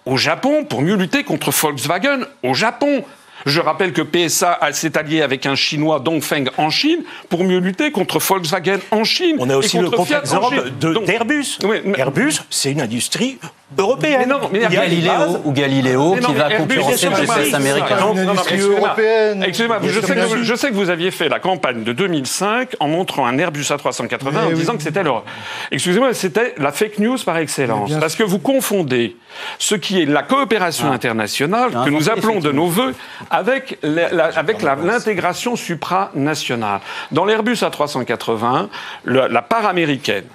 [0.04, 3.04] au Japon pour mieux lutter contre Volkswagen au Japon.
[3.46, 7.90] Je rappelle que PSA s'est allié avec un Chinois Dongfeng en Chine pour mieux lutter
[7.90, 9.36] contre Volkswagen en Chine.
[9.38, 10.70] On a aussi le contre-exemple
[11.06, 11.58] d'Airbus.
[11.96, 13.38] Airbus, c'est une industrie
[13.78, 14.20] européenne.
[14.20, 17.96] Mais non, mais Galileo ou Galiléo qui va concurrencer le GPS américain.
[18.00, 21.92] Non, non, excusez-moi, je, sais que, je sais que vous aviez fait la campagne de
[21.92, 25.26] 2005 en montrant un Airbus A380 en disant que c'était l'Europe.
[25.70, 27.92] Excusez-moi, c'était la fake news par excellence.
[27.98, 29.16] Parce que vous confondez
[29.58, 30.94] ce qui est la coopération ah.
[30.94, 32.94] internationale, que nous appelons de nos voeux,
[33.32, 36.80] avec l'intégration supranationale.
[37.10, 38.68] Dans l'Airbus A380,
[39.06, 40.26] la part américaine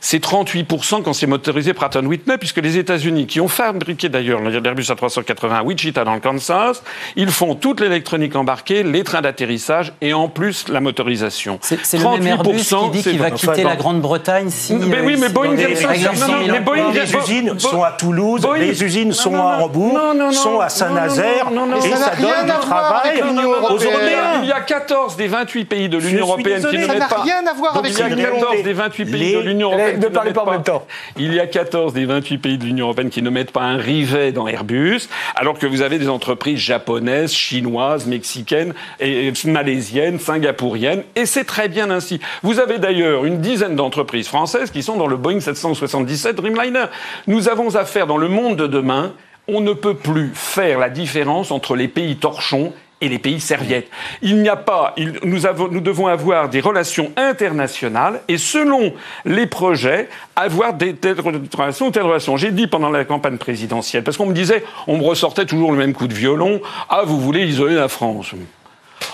[0.00, 4.82] c'est 38% quand c'est motorisé Pratt Whitney, puisque les États-Unis, qui ont fabriqué d'ailleurs l'Airbus
[4.82, 6.82] A380 à Wichita dans le Kansas,
[7.16, 11.58] ils font toute l'électronique embarquée, les trains d'atterrissage et en plus la motorisation.
[11.62, 14.74] C'est le même Airbus qui dit qu'il va quitter la Grande-Bretagne si.
[14.74, 19.98] Mais oui, mais Boeing les, les usines sont à Toulouse, les usines sont à Hambourg,
[20.32, 24.40] sont à Saint-Nazaire, et ça donne du travail aux Européens.
[24.42, 27.22] Il y a 14 des 28 pays de l'Union européenne qui ne mettent pas.
[27.22, 30.32] rien à voir avec Il y a 14 des 28 pays de l'Union ne parlez
[30.32, 30.86] pas en même temps.
[31.16, 33.76] Il y a 14 des 28 pays de l'Union européenne qui ne mettent pas un
[33.76, 41.02] rivet dans Airbus, alors que vous avez des entreprises japonaises, chinoises, mexicaines, et malaisiennes, singapouriennes,
[41.16, 42.20] et c'est très bien ainsi.
[42.42, 46.86] Vous avez d'ailleurs une dizaine d'entreprises françaises qui sont dans le Boeing 777 Dreamliner.
[47.26, 49.12] Nous avons affaire dans le monde de demain
[49.46, 53.88] on ne peut plus faire la différence entre les pays torchons et les pays serviettes.
[54.22, 59.46] Il n'y a pas, nous, avons, nous devons avoir des relations internationales et selon les
[59.46, 62.36] projets, avoir des telles relations ou telles relations.
[62.36, 65.78] J'ai dit pendant la campagne présidentielle, parce qu'on me disait, on me ressortait toujours le
[65.78, 68.34] même coup de violon, ah, vous voulez isoler la France.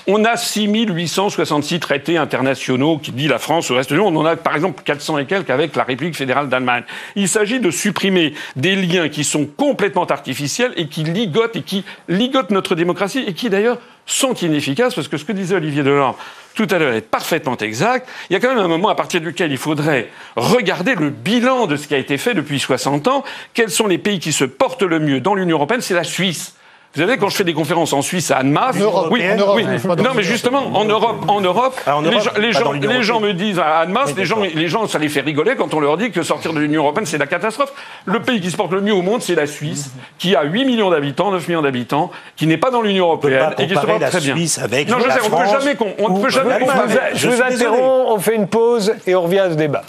[0.06, 4.16] On a 6866 traités internationaux qui dit la France au reste du monde.
[4.16, 6.84] On en a par exemple 400 et quelques avec la République fédérale d'Allemagne.
[7.16, 11.84] Il s'agit de supprimer des liens qui sont complètement artificiels et qui ligotent et qui
[12.08, 16.18] ligotent notre démocratie et qui d'ailleurs sont inefficaces parce que ce que disait Olivier Delors
[16.54, 18.08] tout à l'heure est parfaitement exact.
[18.28, 21.66] Il y a quand même un moment à partir duquel il faudrait regarder le bilan
[21.66, 23.24] de ce qui a été fait depuis 60 ans.
[23.54, 25.80] Quels sont les pays qui se portent le mieux dans l'Union européenne?
[25.80, 26.56] C'est la Suisse.
[26.92, 28.74] Vous savez, quand je fais des conférences en Suisse à Annemath,
[29.12, 29.22] oui,
[29.54, 29.64] oui.
[30.02, 32.20] non, mais justement, en Europe, en Europe, ah, les,
[32.52, 35.54] gens, les, gens, me disent à Annemath, les gens, les gens, ça les fait rigoler
[35.54, 37.72] quand on leur dit que sortir de l'Union européenne, c'est la catastrophe.
[38.06, 40.64] Le pays qui se porte le mieux au monde, c'est la Suisse, qui a 8
[40.64, 44.00] millions d'habitants, 9 millions d'habitants, qui n'est pas dans l'Union européenne et qui se porte
[44.00, 44.34] très bien.
[44.60, 46.66] Avec non, je sais, on ne peut jamais, on ne peut jamais
[47.14, 49.84] Je vous interromps, on fait une pause et on revient à ce débat.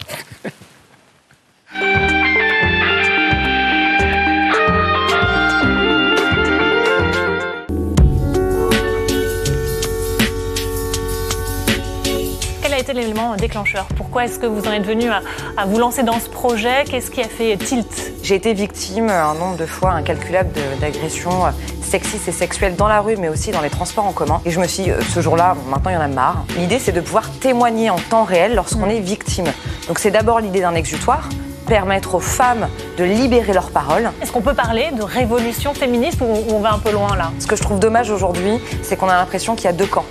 [12.82, 15.22] Été l'élément déclencheur Pourquoi est-ce que vous en êtes venu à,
[15.66, 16.84] vous lancer dans ce projet?
[16.90, 18.14] Qu'est-ce qui a fait tilt?
[18.24, 21.44] J'ai été victime un nombre de fois incalculable d'agressions
[21.84, 24.42] sexistes et sexuelles dans la rue, mais aussi dans les transports en commun.
[24.46, 26.46] Et je me suis dit, euh, ce jour-là, maintenant il y en a marre.
[26.58, 29.46] L'idée, c'est de pouvoir témoigner en temps réel lorsqu'on est victime.
[29.88, 31.30] Donc c'est d'abord l'idée d'un exutoire
[31.68, 32.68] permettre aux femmes
[32.98, 34.10] de libérer leur parole.
[34.22, 37.32] Est-ce qu'on peut parler de révolution féministe ou on va un peu loin là?
[37.40, 40.06] Ce que je trouve dommage aujourd'hui, c'est qu'on a l'impression qu'il y a deux camps.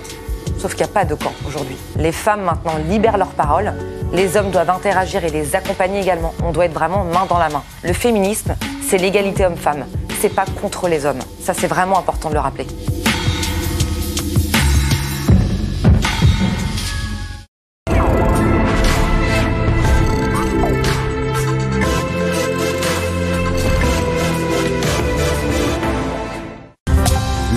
[0.61, 1.75] Sauf qu'il n'y a pas de camp aujourd'hui.
[1.97, 3.73] Les femmes maintenant libèrent leur parole.
[4.13, 6.35] Les hommes doivent interagir et les accompagner également.
[6.43, 7.63] On doit être vraiment main dans la main.
[7.83, 8.55] Le féminisme,
[8.87, 9.87] c'est l'égalité homme-femme.
[10.19, 11.17] C'est pas contre les hommes.
[11.41, 12.67] Ça, c'est vraiment important de le rappeler.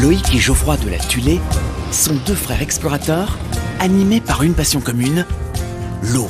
[0.00, 1.40] Loïc et Geoffroy de la Tulée
[1.94, 3.38] sont deux frères explorateurs
[3.78, 5.24] animés par une passion commune,
[6.02, 6.28] l'eau.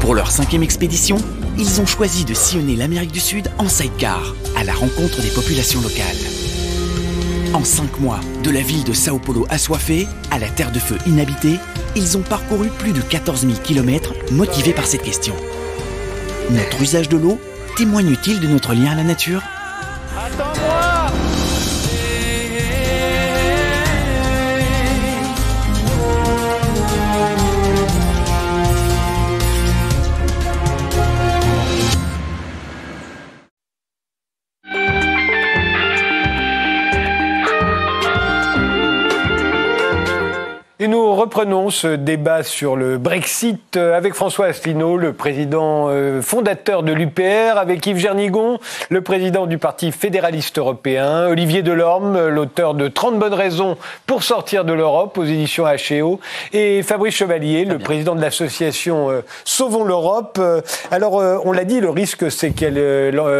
[0.00, 1.16] Pour leur cinquième expédition,
[1.58, 5.80] ils ont choisi de sillonner l'Amérique du Sud en sidecar, à la rencontre des populations
[5.80, 6.16] locales.
[7.54, 10.96] En cinq mois, de la ville de Sao Paulo assoiffée à la terre de feu
[11.06, 11.58] inhabitée,
[11.94, 15.34] ils ont parcouru plus de 14 000 km motivés par cette question.
[16.50, 17.38] Notre usage de l'eau
[17.76, 19.42] témoigne-t-il de notre lien à la nature?
[41.32, 45.88] Reprenons ce débat sur le Brexit avec François Asselineau, le président
[46.20, 48.58] fondateur de l'UPR, avec Yves Gernigon,
[48.90, 54.66] le président du Parti fédéraliste européen, Olivier Delorme, l'auteur de 30 bonnes raisons pour sortir
[54.66, 56.20] de l'Europe aux éditions HEO,
[56.52, 59.08] et Fabrice Chevalier, le président de l'association
[59.46, 60.38] Sauvons l'Europe.
[60.90, 62.66] Alors, on l'a dit, le risque, c'est que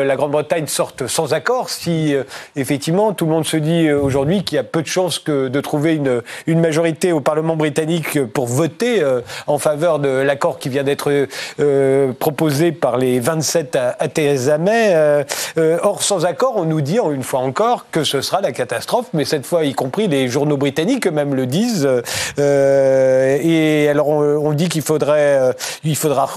[0.07, 2.17] la Grande-Bretagne sorte sans accord si,
[2.57, 5.61] effectivement, tout le monde se dit aujourd'hui qu'il y a peu de chances que de
[5.61, 7.82] trouver une, une majorité au Parlement britannique
[8.33, 11.27] pour voter euh, en faveur de l'accord qui vient d'être
[11.61, 14.93] euh, proposé par les 27 à, à Theresa May.
[14.95, 19.07] Euh, or, sans accord, on nous dit une fois encore que ce sera la catastrophe,
[19.13, 21.89] mais cette fois, y compris les journaux britanniques eux-mêmes le disent.
[22.39, 26.29] et alors, on, dit qu'il faudrait, il faudra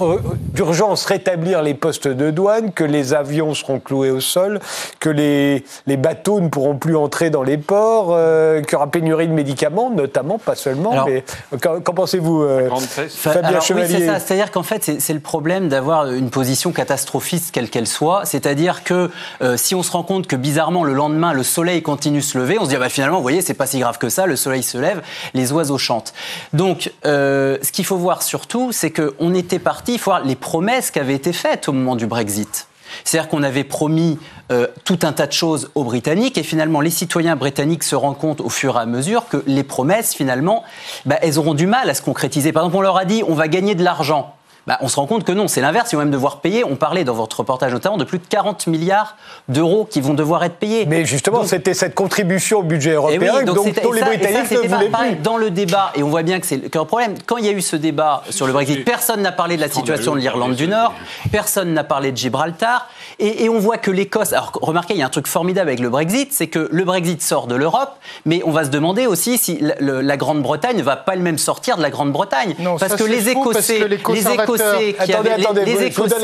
[0.54, 4.60] d'urgence rétablir les postes de douane, que les avions seront cloués au sol,
[5.00, 8.16] que les, les bateaux ne pourront plus entrer dans les ports,
[8.62, 11.04] qu'il y aura pénurie de médicaments, notamment, pas seulement.
[11.06, 11.24] mais
[11.60, 12.68] qu'en pensez-vous, euh,
[13.08, 14.20] Fabien Chevalier c'est ça.
[14.20, 18.24] C'est-à-dire qu'en fait, c'est le problème d'avoir une position catastrophiste, quelle qu'elle soit.
[18.24, 19.10] C'est-à-dire que
[19.42, 22.38] euh, si on se rend compte que bizarrement, le lendemain, le soleil continue de se
[22.38, 24.26] lever, on se dit, ah bah, finalement, vous voyez, c'est pas si grave que ça,
[24.26, 25.02] le soleil se lève,
[25.34, 26.14] les oiseaux chantent.
[26.52, 30.36] Donc, euh, ce qu'il faut voir surtout, c'est qu'on était parti, il faut voir les
[30.36, 32.66] promesses qui avaient été faites au moment du Brexit.
[33.04, 34.18] C'est-à-dire qu'on avait promis
[34.52, 38.18] euh, tout un tas de choses aux Britanniques et finalement les citoyens britanniques se rendent
[38.18, 40.62] compte au fur et à mesure que les promesses finalement,
[41.04, 42.52] bah, elles auront du mal à se concrétiser.
[42.52, 44.36] Par exemple, on leur a dit on va gagner de l'argent.
[44.66, 45.92] Bah, on se rend compte que non, c'est l'inverse.
[45.92, 46.64] Ils vont même devoir payer.
[46.64, 49.16] On parlait dans votre reportage notamment de plus de 40 milliards
[49.48, 50.86] d'euros qui vont devoir être payés.
[50.86, 54.88] Mais justement, c'était cette contribution au budget eh européen donc, dont les Britanniques ne voulaient
[54.88, 55.16] plus.
[55.22, 57.52] Dans le débat, et on voit bien que c'est un problème, quand il y a
[57.52, 60.66] eu ce débat sur le Brexit, personne n'a parlé de la situation de l'Irlande du
[60.66, 60.94] Nord,
[61.30, 64.32] personne n'a parlé de Gibraltar, et, on voit que l'Écosse...
[64.32, 67.22] Alors remarquez, il y a un truc formidable avec le Brexit, c'est que le Brexit
[67.22, 71.14] sort de l'Europe, mais on va se demander aussi si la, Grande-Bretagne ne va pas
[71.14, 72.54] elle-même sortir de la Grande-Bretagne.
[72.78, 76.16] Parce, que les Écossais, les Écossais qui avaient les, Écossais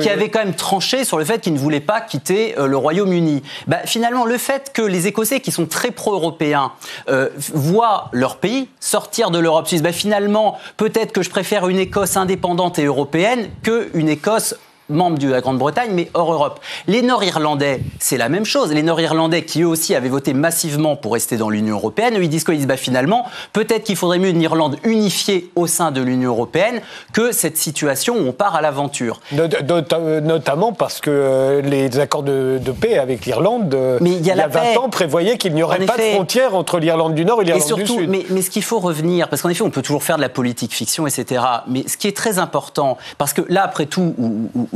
[0.00, 2.76] qui avaient quand même tranché sur le fait qu'ils ne voulaient pas quitter euh, le
[2.76, 3.42] Royaume-Uni.
[3.66, 6.72] Bah, finalement, le fait que les Écossais, qui sont très pro-européens,
[7.08, 11.78] euh, voient leur pays sortir de l'Europe suisse, bah, finalement, peut-être que je préfère une
[11.78, 14.54] Écosse indépendante et européenne qu'une Écosse
[14.90, 16.60] membres de la Grande-Bretagne, mais hors Europe.
[16.86, 18.72] Les Nord-Irlandais, c'est la même chose.
[18.72, 22.28] Les Nord-Irlandais, qui eux aussi avaient voté massivement pour rester dans l'Union européenne, eux, ils
[22.28, 22.54] disent quoi?
[22.54, 26.30] Ils disent bah, finalement, peut-être qu'il faudrait mieux une Irlande unifiée au sein de l'Union
[26.30, 26.80] européenne
[27.12, 29.20] que cette situation où on part à l'aventure.
[29.32, 34.76] Notamment parce que euh, les accords de, paix avec l'Irlande, euh, il y a, 20
[34.78, 37.86] ans, prévoyaient qu'il n'y aurait pas de frontière entre l'Irlande du Nord et l'Irlande du
[37.86, 38.08] Sud.
[38.08, 40.28] Mais, mais ce qu'il faut revenir, parce qu'en effet, on peut toujours faire de la
[40.28, 41.42] politique fiction, etc.
[41.66, 44.68] Mais ce qui est très important, parce que là, après tout, où où,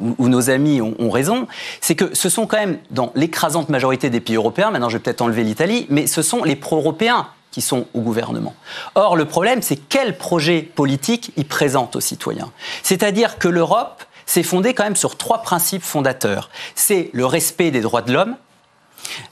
[0.00, 1.46] nos amis ont, raison,
[1.80, 5.02] c'est que ce sont quand même, dans l'écrasante majorité des pays européens, maintenant je vais
[5.02, 8.54] peut-être enlever l'Italie, mais ce sont les pro-européens qui sont au gouvernement.
[8.94, 12.52] Or, le problème, c'est quel projet politique ils présentent aux citoyens.
[12.82, 16.50] C'est-à-dire que l'Europe s'est fondée quand même sur trois principes fondateurs.
[16.76, 18.36] C'est le respect des droits de l'homme,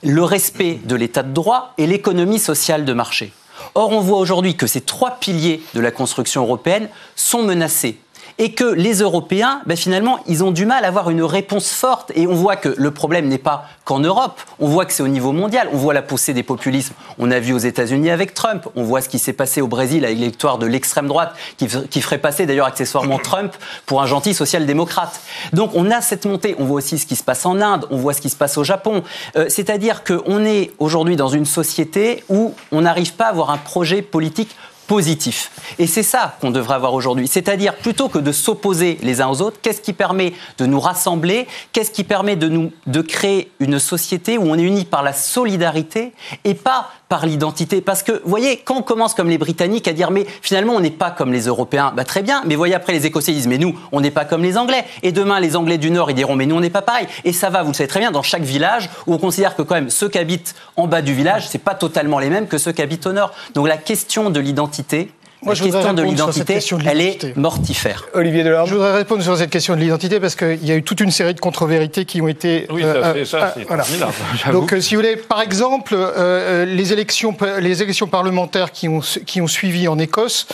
[0.03, 3.31] le respect de l'état de droit et l'économie sociale de marché.
[3.75, 7.99] Or, on voit aujourd'hui que ces trois piliers de la construction européenne sont menacés
[8.39, 12.13] et que les Européens, ben finalement, ils ont du mal à avoir une réponse forte.
[12.15, 15.09] Et on voit que le problème n'est pas qu'en Europe, on voit que c'est au
[15.09, 15.67] niveau mondial.
[15.73, 16.93] On voit la poussée des populismes.
[17.17, 18.65] On a vu aux États-Unis avec Trump.
[18.77, 21.99] On voit ce qui s'est passé au Brésil avec l'électoire de l'extrême droite, qui, qui,
[22.01, 23.53] ferait passer d'ailleurs accessoirement Trump
[23.85, 25.19] pour un gentil social-démocrate.
[25.51, 26.55] Donc on a cette montée.
[26.59, 27.87] On voit aussi ce qui se passe en Inde.
[27.91, 29.03] On voit ce qui se passe au Japon.
[29.35, 33.57] Euh, c'est-à-dire qu'on est aujourd'hui dans une société où on n'arrive pas à avoir un
[33.57, 34.55] projet politique
[34.89, 35.51] positif.
[35.77, 37.27] Et c'est ça qu'on devrait avoir aujourd'hui.
[37.27, 41.47] C'est-à-dire, plutôt que de s'opposer les uns aux autres, qu'est-ce qui permet de nous rassembler?
[41.71, 45.13] Qu'est-ce qui permet de, nous, de créer une société où on est unis par la
[45.13, 46.11] solidarité
[46.43, 47.81] et pas par l'identité.
[47.81, 50.79] Parce que, vous voyez, quand on commence comme les Britanniques à dire, mais finalement, on
[50.79, 53.57] n'est pas comme les Européens, bah, très bien, mais voyez, après, les Écossais disent, mais
[53.57, 54.85] nous, on n'est pas comme les Anglais.
[55.01, 57.07] Et demain, les Anglais du Nord, ils diront, mais nous, on n'est pas pareil.
[57.25, 59.63] Et ça va, vous le savez très bien, dans chaque village, où on considère que
[59.63, 62.59] quand même, ceux qui habitent en bas du village, c'est pas totalement les mêmes que
[62.59, 63.31] ceux qui habitent au Nord.
[63.55, 65.11] Donc la question de l'identité,
[65.45, 68.05] la question de l'identité, elle est mortifère.
[68.13, 68.67] Olivier Delorme.
[68.67, 71.11] Je voudrais répondre sur cette question de l'identité parce qu'il y a eu toute une
[71.11, 72.67] série de contre-vérités qui ont été.
[72.69, 73.83] Oui, ça, euh, ça euh, voilà.
[74.51, 79.41] Donc, euh, si vous voulez, par exemple, les élections, les élections parlementaires qui ont qui
[79.41, 80.47] ont suivi en Écosse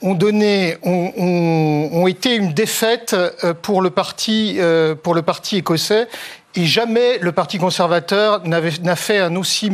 [0.00, 3.14] ont donné, ont, ont, ont été une défaite
[3.62, 4.58] pour le parti,
[5.02, 6.08] pour le parti écossais
[6.54, 9.70] et jamais le Parti conservateur n'a fait un aussi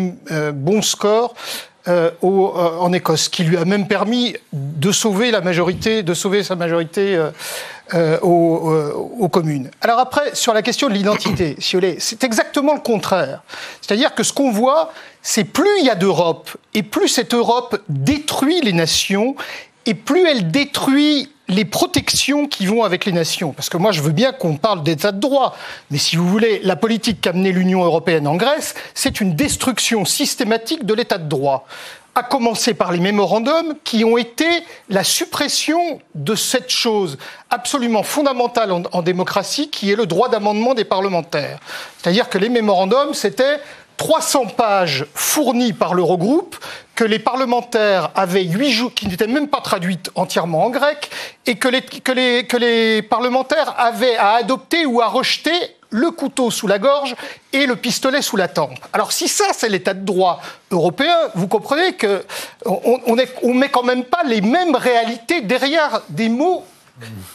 [0.54, 1.34] bon score
[1.88, 6.56] euh, en Écosse, qui lui a même permis de sauver la majorité, de sauver sa
[6.56, 7.18] majorité
[8.22, 9.70] aux, communes.
[9.80, 11.56] Alors après, sur la question de l'identité,
[11.98, 13.42] c'est exactement le contraire.
[13.80, 17.80] C'est-à-dire que ce qu'on voit, c'est plus il y a d'Europe et plus cette Europe
[17.88, 19.34] détruit les nations
[19.86, 23.52] et plus elle détruit les protections qui vont avec les nations.
[23.52, 25.56] Parce que moi, je veux bien qu'on parle d'état de droit.
[25.90, 30.04] Mais si vous voulez, la politique qu'a menée l'Union européenne en Grèce, c'est une destruction
[30.04, 31.66] systématique de l'état de droit.
[32.14, 34.46] À commencer par les mémorandums qui ont été
[34.88, 37.16] la suppression de cette chose
[37.48, 41.60] absolument fondamentale en, en démocratie qui est le droit d'amendement des parlementaires.
[41.96, 43.60] C'est-à-dire que les mémorandums, c'était
[43.98, 46.56] 300 pages fournies par l'Eurogroupe
[46.94, 51.10] que les parlementaires avaient huit jours, qui n'étaient même pas traduites entièrement en grec,
[51.46, 55.52] et que les, que les, que les parlementaires avaient à adopter ou à rejeter
[55.90, 57.14] le couteau sous la gorge
[57.52, 58.78] et le pistolet sous la tempe.
[58.92, 60.40] Alors si ça c'est l'état de droit
[60.70, 62.24] européen, vous comprenez que
[62.66, 63.00] on,
[63.42, 66.64] on, met quand même pas les mêmes réalités derrière des mots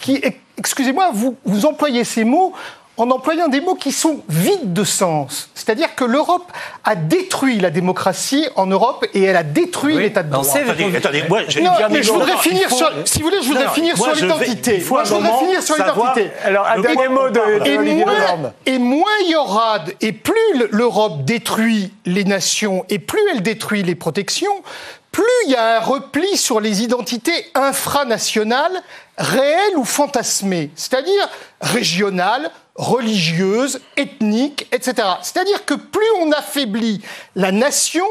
[0.01, 0.21] qui,
[0.57, 2.53] excusez-moi, vous, vous employez ces mots
[2.97, 5.49] en employant des mots qui sont vides de sens.
[5.55, 6.51] C'est-à-dire que l'Europe
[6.83, 10.45] a détruit la démocratie en Europe et elle a détruit l'état de droit.
[10.45, 13.97] Attendez, attendez, moi, non, mais je voudrais finir sur, si vous voulez, je voudrais finir
[13.97, 14.83] sur l'identité.
[14.89, 16.31] Moi, je voudrais finir sur l'identité.
[16.43, 20.33] Alors, un dernier mot de, et, moins, et moins il y aura, et plus
[20.69, 24.63] l'Europe détruit les nations et plus elle détruit les protections,
[25.11, 28.81] plus il y a un repli sur les identités infranationales,
[29.17, 31.29] réelles ou fantasmées, c'est-à-dire
[31.61, 35.07] régionales, religieuses, ethniques, etc.
[35.21, 37.01] C'est-à-dire que plus on affaiblit
[37.35, 38.05] la nation,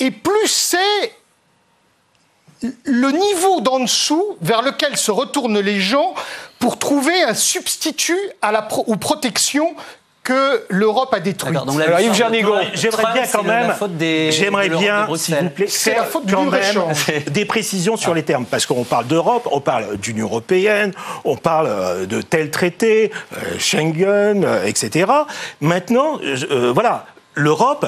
[0.00, 1.14] et plus c'est
[2.84, 6.14] le niveau d'en dessous vers lequel se retournent les gens
[6.58, 9.74] pour trouver un substitut à la aux protections
[10.22, 11.56] que l'Europe a détruit.
[11.56, 12.14] Alors, Yves
[12.74, 13.74] j'aimerais bien quand même,
[14.30, 16.82] j'aimerais bien, s'il vous plaît, c'est la faute quand même
[17.30, 20.92] des précisions sur les termes, parce qu'on parle d'Europe, on parle d'Union européenne,
[21.24, 25.10] on parle euh, de tel traité, euh, Schengen, euh, etc.
[25.60, 26.20] Maintenant,
[26.74, 27.86] voilà, l'Europe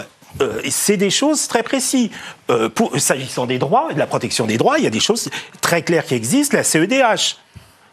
[0.70, 2.08] c'est des choses très précises.
[2.96, 5.28] S'agissant des droits, de la protection des droits, il y a des choses
[5.60, 6.56] très claires qui existent.
[6.56, 7.36] La CEDH,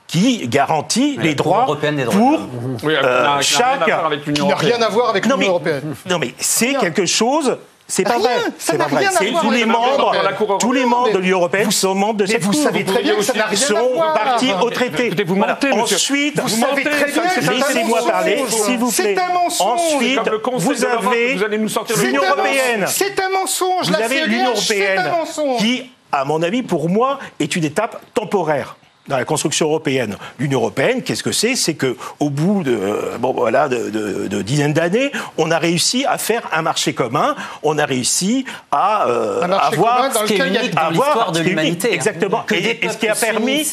[0.09, 3.85] qui garantit les droits pour euh, chaque.
[4.33, 5.95] Qui n'a rien à voir avec l'Union européenne.
[6.09, 7.57] Non, mais c'est quelque chose.
[7.87, 8.35] C'est pas vrai.
[8.57, 9.05] C'est pas vrai.
[9.41, 10.15] tous les membres,
[10.59, 13.21] tous les membres de l'Union européenne sont membres de cette Vous savez très bien que
[13.21, 13.57] ça n'a rien.
[13.57, 15.11] Sont partis au traité.
[15.23, 19.15] Vous mentez, Ensuite, vous savez très bien que laissez-moi parler, s'il vous plaît.
[19.15, 19.79] C'est un mensonge.
[19.79, 20.19] Ensuite,
[20.55, 22.85] vous avez l'Union européenne.
[22.87, 23.89] C'est un mensonge.
[23.89, 25.11] Vous avez l'Union européenne
[25.59, 28.75] qui, à mon avis, pour moi, est une étape temporaire
[29.09, 30.15] dans la construction européenne.
[30.39, 31.55] L'Union européenne, qu'est-ce que c'est?
[31.55, 36.05] C'est que au bout de euh, bon voilà de, de, dizaines d'années, on a réussi
[36.05, 37.35] à faire un marché commun.
[37.63, 41.93] On a réussi à euh, avoir ce qui est unique dans l'histoire de l'humanité.
[41.93, 42.43] Exactement.
[42.45, 43.67] Que et, ce qui a permis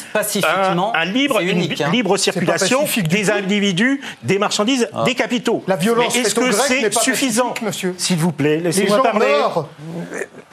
[0.93, 5.03] un, libre, unique, une libre circulation des individus, des marchandises, ah.
[5.03, 5.63] des capitaux.
[5.67, 7.93] La violence est-ce que c'est suffisant, monsieur?
[7.97, 9.27] S'il vous plaît, laissez-moi parler.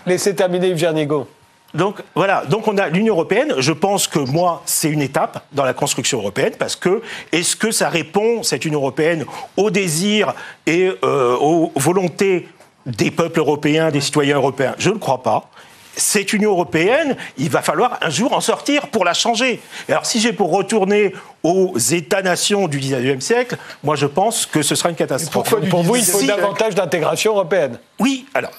[0.06, 1.26] Laissez terminer Yves Jernigo.
[1.74, 3.54] Donc voilà, donc on a l'Union européenne.
[3.58, 7.02] Je pense que moi, c'est une étape dans la construction européenne parce que
[7.32, 9.24] est-ce que ça répond cette Union européenne
[9.56, 10.34] aux désirs
[10.66, 12.48] et euh, aux volontés
[12.86, 14.76] des peuples européens, des citoyens européens?
[14.78, 15.50] Je ne crois pas.
[15.96, 19.60] Cette Union européenne, il va falloir un jour en sortir pour la changer.
[19.88, 21.12] alors, si j'ai pour retourner
[21.44, 25.48] aux États-nations du 19e siècle, moi je pense que ce sera une catastrophe.
[25.48, 28.50] Pourquoi pour vous, il faut davantage d'intégration européenne Oui, alors,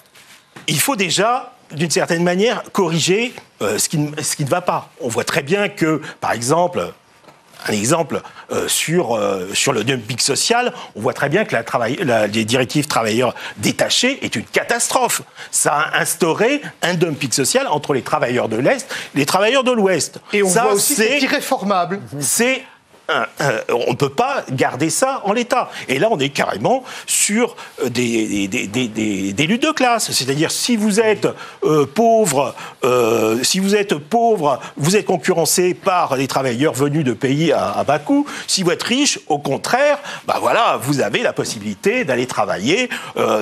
[0.67, 4.89] il faut déjà d'une certaine manière, corriger euh, ce, qui, ce, qui, ne va pas.
[5.01, 6.93] On voit très bien que, par exemple,
[7.67, 11.63] un exemple euh, sur, euh, sur le dumping social, on voit très bien que la,
[11.63, 15.21] travail, la, les directives travailleurs détachés est une catastrophe.
[15.51, 19.71] Ça a instauré un dumping social entre les travailleurs de l'Est et les travailleurs de
[19.71, 20.19] l'Ouest.
[20.33, 22.01] Et on Ça, voit aussi c'est irréformable.
[22.19, 22.63] C'est
[23.09, 25.69] on ne peut pas garder ça en l'état.
[25.87, 30.11] Et là, on est carrément sur euh, des, des, luttes de classe.
[30.11, 31.27] C'est-à-dire, si vous êtes
[31.63, 37.13] euh, pauvre, euh, si vous êtes pauvre, vous êtes concurrencé par des travailleurs venus de
[37.13, 38.25] pays à, bas coût.
[38.47, 42.89] Si vous êtes riche, au contraire, bah voilà, vous avez la possibilité d'aller travailler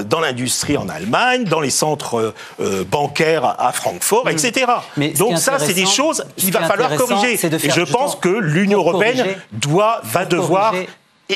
[0.05, 2.34] dans l'industrie en Allemagne, dans les centres
[2.89, 4.66] bancaires à, Francfort, etc.
[5.18, 7.34] Donc ça, c'est des choses qu'il va falloir corriger.
[7.34, 10.74] Et je pense que l'Union européenne doit, va devoir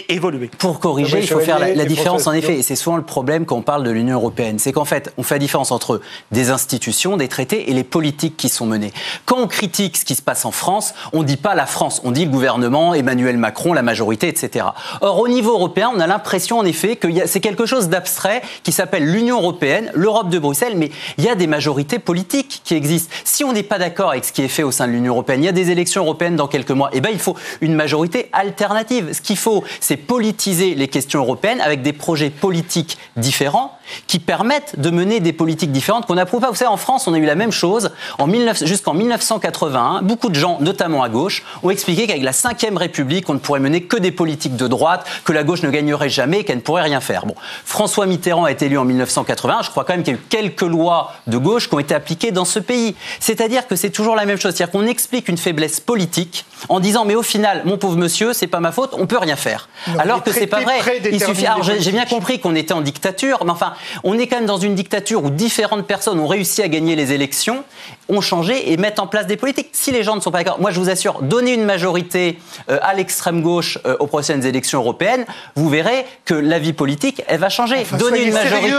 [0.09, 0.49] évoluer.
[0.57, 3.55] Pour corriger, il faut faire la, différence en effet, et c'est souvent le problème quand
[3.55, 7.15] on parle de l'Union européenne, c'est qu'en fait, on fait la différence entre des institutions,
[7.15, 8.91] des traités et les politiques qui sont menées.
[9.25, 12.01] Quand on critique ce qui se passe en France, on ne dit pas la France,
[12.03, 14.65] on dit le gouvernement, Emmanuel Macron, la majorité, etc.
[15.01, 18.71] Or, au niveau européen, on a l'impression en effet que c'est quelque chose d'abstrait qui
[18.71, 23.13] s'appelle l'Union européenne, l'Europe de Bruxelles, mais il y a des majorités politiques qui existent.
[23.23, 25.41] Si on n'est pas d'accord avec ce qui est fait au sein de l'Union européenne,
[25.41, 27.73] il y a des élections européennes dans quelques mois, et eh ben il faut une
[27.73, 29.13] majorité alternative.
[29.13, 33.76] Ce qu'il faut, c'est politiser les questions européennes avec des projets politiques différents
[34.07, 36.49] qui permettent de mener des politiques différentes qu'on n'approuve pas.
[36.49, 38.27] Vous savez, en France, on a eu la même chose en
[38.63, 40.01] jusqu'en 1981.
[40.03, 43.59] Beaucoup de gens, notamment à gauche, ont expliqué qu'avec la Ve République, on ne pourrait
[43.59, 46.83] mener que des politiques de droite, que la gauche ne gagnerait jamais, qu'elle ne pourrait
[46.83, 47.25] rien faire.
[47.25, 47.35] Bon,
[47.65, 49.63] François Mitterrand a été élu en 1981.
[49.63, 51.95] Je crois quand même qu'il y a eu quelques lois de gauche qui ont été
[51.95, 52.95] appliquées dans ce pays.
[53.19, 54.53] C'est-à-dire que c'est toujours la même chose.
[54.53, 58.47] C'est-à-dire qu'on explique une faiblesse politique en disant mais au final, mon pauvre monsieur, c'est
[58.47, 59.69] pas ma faute, on peut rien faire.
[59.99, 60.79] alors que c'est pas vrai.
[61.11, 61.45] Il suffit.
[61.45, 64.57] Alors j'ai bien compris qu'on était en dictature, mais enfin, on est quand même dans
[64.57, 67.63] une dictature où différentes personnes ont réussi à gagner les élections,
[68.09, 69.69] ont changé et mettent en place des politiques.
[69.73, 72.39] Si les gens ne sont pas d'accord, moi je vous assure, donner une majorité
[72.69, 77.21] euh, à l'extrême gauche euh, aux prochaines élections européennes, vous verrez que la vie politique,
[77.27, 77.85] elle va changer.
[77.97, 78.75] donner une majorité.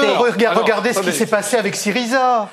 [0.55, 2.49] regardez ce qui s'est passé avec Syriza.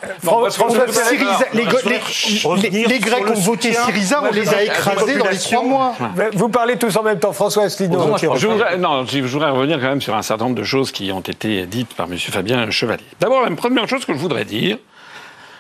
[1.54, 5.96] les, Grecs ont voté Syriza, on les a écrasés dans les trois mois.
[6.34, 8.18] Vous parlez tous en même temps, François Asselineau.
[8.18, 11.12] Je voudrais, non, je voudrais revenir quand même sur un certain nombre de choses qui
[11.12, 12.18] ont été dites par M.
[12.18, 13.04] Fabien Chevalier.
[13.20, 14.78] D'abord, la première chose que je voudrais dire,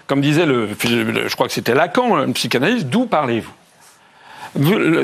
[0.07, 3.51] comme disait le, je crois que c'était Lacan, un psychanalyste, d'où parlez-vous?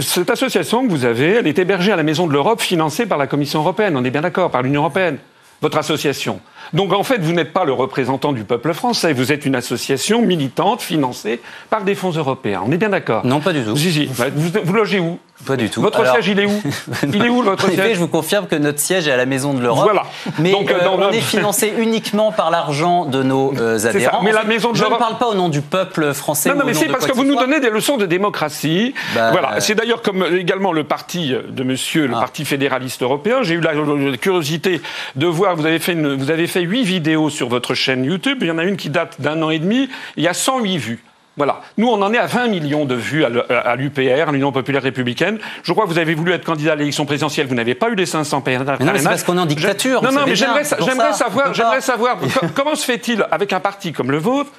[0.02, 3.18] Cette association que vous avez, elle est hébergée à la Maison de l'Europe, financée par
[3.18, 5.18] la Commission européenne, on est bien d'accord, par l'Union européenne,
[5.62, 6.39] votre association.
[6.74, 10.22] Donc en fait, vous n'êtes pas le représentant du peuple français, vous êtes une association
[10.22, 12.63] militante financée par des fonds européens.
[12.65, 13.76] On est bien d'accord Non, pas du tout.
[13.76, 15.82] Vous logez où pas du tout.
[15.82, 16.61] Votre siège, il est où
[17.13, 19.53] Il est où votre siège Je vous confirme que notre siège est à la Maison
[19.53, 19.84] de l'Europe.
[19.84, 20.03] Voilà.
[20.39, 24.22] Mais Donc, euh, on est financé uniquement par l'argent de nos euh, adhérents.
[24.24, 26.49] Mais la Maison de Je ne parle pas au nom du peuple français.
[26.49, 28.93] Non, non, mais c'est parce que vous nous donnez des leçons de démocratie.
[29.15, 29.59] Bah, voilà.
[29.59, 32.19] C'est d'ailleurs comme également le parti de Monsieur, le ah.
[32.19, 33.39] Parti fédéraliste européen.
[33.41, 33.74] J'ai eu la,
[34.17, 34.82] curiosité
[35.15, 35.55] de voir.
[35.55, 38.39] Vous avez fait une, vous avez fait huit vidéos sur votre chaîne YouTube.
[38.41, 39.89] Il y en a une qui date d'un an et demi.
[40.18, 41.03] Il y a 108 vues.
[41.38, 41.62] Voilà.
[41.78, 45.39] Nous, on en est à 20 millions de vues à l'UPR, l'Union populaire républicaine.
[45.64, 47.47] Je crois que vous avez voulu être candidat à l'élection présidentielle.
[47.47, 48.80] Vous n'avez pas eu les 500 parrainages.
[48.80, 50.03] non, c'est parce qu'on est en dictature.
[50.03, 52.18] Non, non, mais j'aimerais savoir, j'aimerais savoir
[52.55, 54.51] comment se fait-il, avec un parti comme le vôtre,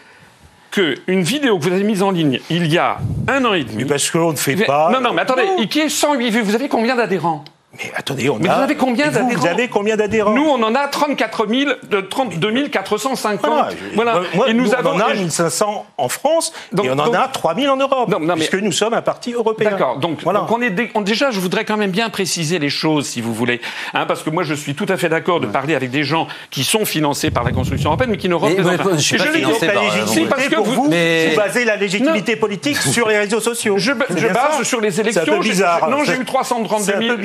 [0.70, 2.96] qu'une vidéo que vous avez mise en ligne il y a
[3.28, 3.76] un an et demi.
[3.76, 4.90] Mais parce qu'on ne fait pas.
[4.90, 7.44] Non, non, mais attendez, qui est 108 vues, vous avez combien d'adhérents?
[7.74, 8.56] Mais attendez, on mais a...
[8.56, 12.00] vous avez combien d'adhérents Vous avez combien d'adhérents Nous, on en a 34 000, de
[12.02, 13.74] 32 450.
[13.94, 14.20] Voilà.
[14.34, 14.90] Moi, et nous, nous avons...
[14.90, 18.10] on en a 1500 en France donc, et on en a 3 000 en Europe,
[18.10, 19.70] non, non, puisque nous sommes un parti européen.
[19.70, 19.98] D'accord.
[19.98, 20.40] Donc, voilà.
[20.40, 20.70] donc on est
[21.02, 23.62] déjà, je voudrais quand même bien préciser les choses, si vous voulez,
[23.94, 26.28] hein, parce que moi, je suis tout à fait d'accord de parler avec des gens
[26.50, 28.96] qui sont financés par la construction européenne, mais qui ne représentent pas.
[28.96, 29.82] Je suis pas financé par...
[29.82, 31.30] légitimité parce que vous, mais...
[31.30, 33.78] vous basez la légitimité politique sur les réseaux sociaux.
[33.78, 35.22] Je, base sur les élections.
[35.24, 35.88] C'est un peu bizarre.
[35.88, 37.16] Non, j'ai eu 332 000.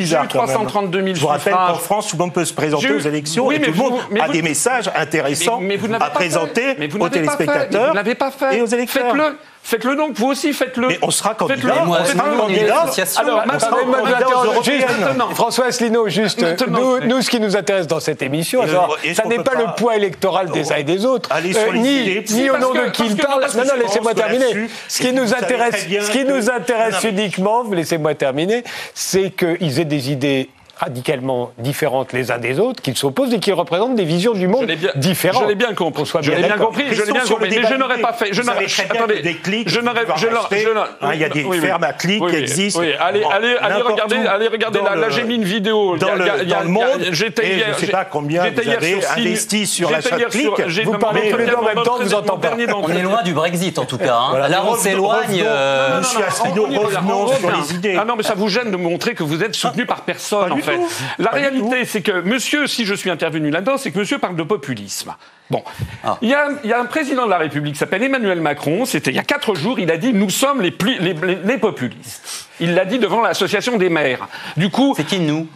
[0.45, 2.91] J'ai eu 332 000 je vous rappelle qu'en France, tout le monde peut se présenter
[2.91, 5.61] aux élections et tout le monde a des messages intéressants
[5.99, 7.93] à présenter aux téléspectateurs
[8.51, 9.15] et aux électeurs.
[9.15, 9.38] Faites-le.
[9.68, 10.88] Faites-le donc, vous aussi faites-le.
[10.88, 11.84] Mais on sera candidat.
[11.84, 12.86] Moi, on candidat.
[13.18, 13.43] Alors,
[15.36, 18.61] François Asselineau, juste, nous, nous, ce qui nous intéresse dans cette émission,
[19.13, 22.57] ça n'est pas, le poids électoral des uns et des autres, euh, ni, ni au
[22.57, 23.45] nom de qui il parle.
[23.57, 24.70] Non, non, laissez-moi terminer.
[24.88, 28.63] Ce qui nous intéresse, ce qui nous intéresse uniquement, laissez-moi terminer,
[28.93, 30.49] c'est qu'ils aient des idées
[30.80, 34.71] radicalement différentes les uns des autres, qu'ils s'opposent et qui représentent des visions du monde
[34.95, 35.43] différentes.
[35.43, 36.05] Je l'ai bien compris.
[36.21, 36.86] Je l'ai bien compris.
[36.91, 37.49] Je l'ai bien compris.
[37.49, 38.34] Mais je n'aurais pas fait.
[38.34, 38.65] Je n'aurais.
[38.89, 39.21] Attendez.
[39.21, 39.69] Des clics.
[39.69, 40.05] Je n'aurais.
[41.01, 42.80] Hein, il y a des fermes à clics qui existent.
[42.80, 42.93] Oui.
[42.99, 44.17] Allez, allez, allez regarder.
[44.17, 44.80] Allez regarder.
[44.80, 45.97] Là, j'ai mis une vidéo.
[45.97, 46.86] Dans le monde.
[47.11, 47.67] J'étais hier.
[47.69, 50.86] Je ne sais pas combien vous avez investi sur de clics.
[50.86, 51.97] Vous parlez tous les deux en même temps.
[51.99, 52.75] Vous entendez pas.
[52.75, 54.17] On est loin du Brexit en tout cas.
[54.17, 54.47] Hein.
[54.47, 55.43] Là, on s'éloigne.
[55.97, 57.97] Monsieur Asselineau, revenons sur les idées.
[57.99, 60.80] Ah non, mais ça vous gêne de montrer que vous êtes soutenu par personne fait.
[61.20, 64.43] La réalité, c'est que monsieur, si je suis intervenu là-dedans, c'est que monsieur parle de
[64.43, 65.15] populisme.
[65.49, 65.63] Bon,
[66.03, 66.18] ah.
[66.22, 69.20] il, y a, un président de la République qui s'appelle Emmanuel Macron, c'était il y
[69.20, 72.49] a quatre jours, il a dit nous sommes les, plus, les, populistes.
[72.59, 74.28] Il l'a dit devant l'association des maires.
[74.57, 75.47] Du coup, c'est qui nous?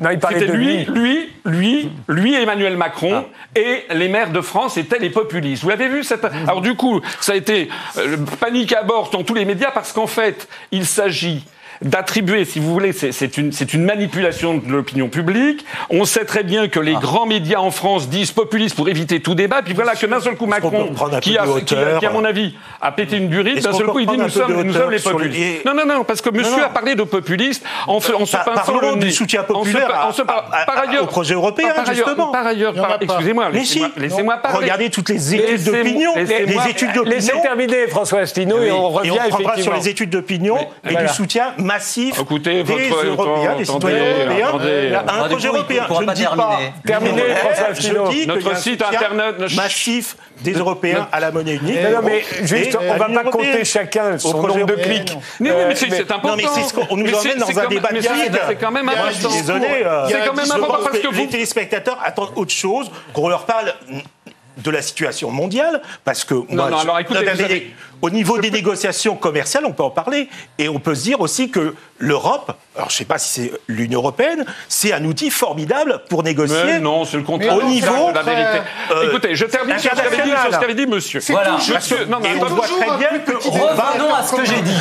[0.00, 3.58] Non, C'était lui, lui, lui, lui, Emmanuel Macron ah.
[3.58, 5.62] et les maires de France étaient les populistes.
[5.62, 9.22] Vous l'avez vu cette Alors du coup, ça a été euh, panique à bord dans
[9.22, 11.44] tous les médias parce qu'en fait, il s'agit
[11.82, 15.64] d'attribuer, si vous voulez, c'est une, une manipulation de l'opinion publique.
[15.88, 17.00] On sait très bien que les ah.
[17.00, 19.62] grands médias en France disent populistes pour éviter tout débat.
[19.62, 22.92] Puis voilà que d'un seul coup Macron, qui a, qui, qui, à mon avis, a
[22.92, 25.64] pété une durite, d'un seul coup il dit nous sommes, nous sommes les populistes.
[25.64, 28.94] Non, non, non, parce que monsieur a parlé de populistes en, en se pinçant le
[28.94, 29.06] nez.
[29.06, 29.88] du soutien populaire
[30.66, 32.30] par ailleurs, au projet européen, justement.
[32.32, 34.58] Par ailleurs, excusez-moi, laissez-moi parler.
[34.58, 36.12] Regardez toutes les études d'opinion.
[36.16, 37.16] Les études d'opinion.
[37.16, 39.16] Laissez terminer François Asselineau et on revient
[39.58, 40.58] sur les études d'opinion
[40.88, 42.62] et du soutien massif des
[43.04, 45.84] Européens, des citoyens européens à un projet européen.
[45.88, 48.10] Je ne dis pas terminer François Asselineau.
[48.26, 51.78] Notre site internet massif des Européens à la monnaie unique.
[51.82, 55.16] Non, mais juste, on ne va pas compter chacun son nombre de clics.
[55.38, 56.28] Mais oui, mais c'est important.
[56.28, 58.10] Non, mais on nous emmène dans un débat public.
[58.48, 59.30] C'est quand même important.
[59.30, 59.68] Désolé.
[60.08, 63.74] C'est quand même important parce que les téléspectateurs attendent autre chose, qu'on leur parle
[64.58, 67.72] de la situation mondiale, parce que non, non, alors, écoutez,
[68.02, 70.28] au niveau des négociations commerciales, on peut en parler,
[70.58, 73.52] et on peut se dire aussi que l'Europe, alors je ne sais pas si c'est
[73.68, 76.64] l'Union européenne, c'est un outil formidable pour négocier.
[76.64, 77.56] Mais non, c'est le contraire.
[77.56, 78.58] Au niveau de la vérité.
[78.90, 81.20] Euh, écoutez, je termine sur ce qu'avait dit, monsieur.
[81.28, 81.52] Voilà.
[81.56, 84.78] Monsieur, non, mais on voit très bien que revenons à ce que j'ai dit.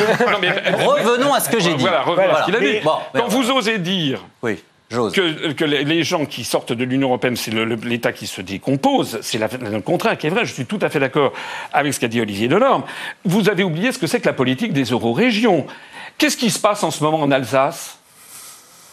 [0.86, 1.82] revenons à ce que j'ai dit.
[1.82, 2.80] Voilà, revenons à ce qu'il a dit.
[3.13, 4.24] Quand vous osez dire.
[4.41, 4.59] Oui
[4.89, 9.19] que, les gens qui sortent de l'Union européenne, c'est l'État qui se décompose.
[9.21, 10.45] C'est le contraire qui est vrai.
[10.45, 11.33] Je suis tout à fait d'accord
[11.71, 12.83] avec ce qu'a dit Olivier Delorme.
[13.23, 15.67] Vous avez oublié ce que c'est que la politique des euro-régions.
[16.17, 17.98] Qu'est-ce qui se passe en ce moment en Alsace?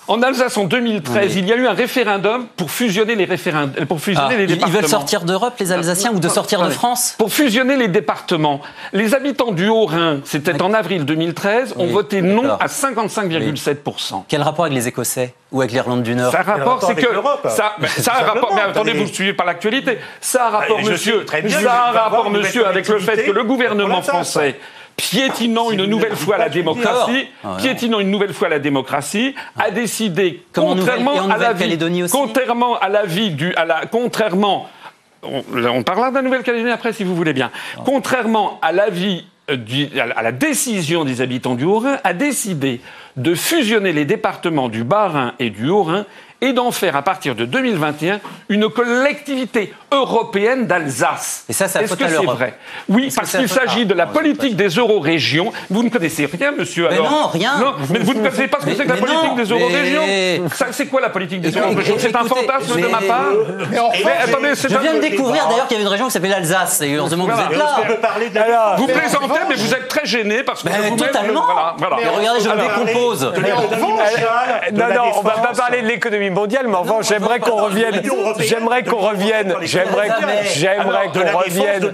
[0.08, 4.00] En Alsace, en 2013, il y a eu un référendum pour fusionner les, référendums, pour
[4.00, 4.72] fusionner ah, les départements.
[4.72, 8.60] Ils veulent sortir d'Europe, les Alsaciens, ou de sortir de France Pour fusionner les départements.
[8.92, 14.24] Les habitants du Haut-Rhin, c'était en avril 2013, ont voté non à 55,7%.
[14.28, 16.32] Quel rapport avec les Écossais ou avec l'Irlande du Nord?
[16.32, 17.08] Ça a rapport, c'est que
[17.48, 18.54] ça, ça a rapport.
[18.54, 19.98] Mais attendez, vous ne suivez pas l'actualité.
[20.20, 21.26] Ça a rapport, monsieur.
[21.48, 24.56] Ça a rapport, monsieur, avec le fait que le gouvernement français
[24.96, 30.42] piétinant une nouvelle fois la démocratie, ah piétinant une nouvelle fois la démocratie, a décidé,
[30.52, 31.78] contrairement à la vie,
[32.10, 34.68] contrairement à la vie du, à la, contrairement,
[35.22, 37.50] on, parlera de la Nouvelle-Calédonie après si vous voulez bien,
[37.84, 39.56] contrairement à l'avis euh,
[40.16, 42.80] à la décision des habitants du Haut-Rhin, a décidé
[43.16, 46.04] de fusionner les départements du Bas-Rhin et du Haut-Rhin
[46.40, 51.44] et d'en faire à partir de 2021 une collectivité européenne d'Alsace.
[51.48, 52.58] Et ça, ça Est-ce que c'est vrai?
[52.88, 55.52] Oui, parce qu'il s'agit de la politique des euro-régions.
[55.70, 56.88] Vous ne connaissez rien, monsieur.
[56.90, 57.58] Mais non, rien.
[57.58, 60.02] Non, mais vous ne connaissez pas ce que c'est que la politique des euro-régions.
[60.72, 63.32] C'est quoi la politique des euro-régions C'est un fantasme de ma part.
[63.70, 66.82] Mais, attendez, je viens de découvrir d'ailleurs qu'il y avait une région qui s'appelle l'Alsace.
[66.82, 68.76] Et heureusement que vous êtes là.
[68.76, 71.44] Vous plaisantez, mais vous êtes très gêné parce que vous Totalement.
[71.78, 73.32] Mais regardez, je me décompose.
[74.72, 77.56] Non, non, on ne va pas parler de l'économie mondiale, mais en revanche, j'aimerais qu'on
[77.64, 78.00] revienne.
[78.38, 79.54] J'aimerais qu'on revienne.
[79.62, 80.08] J'aimerais,
[80.54, 81.90] j'aimerais qu'on revienne.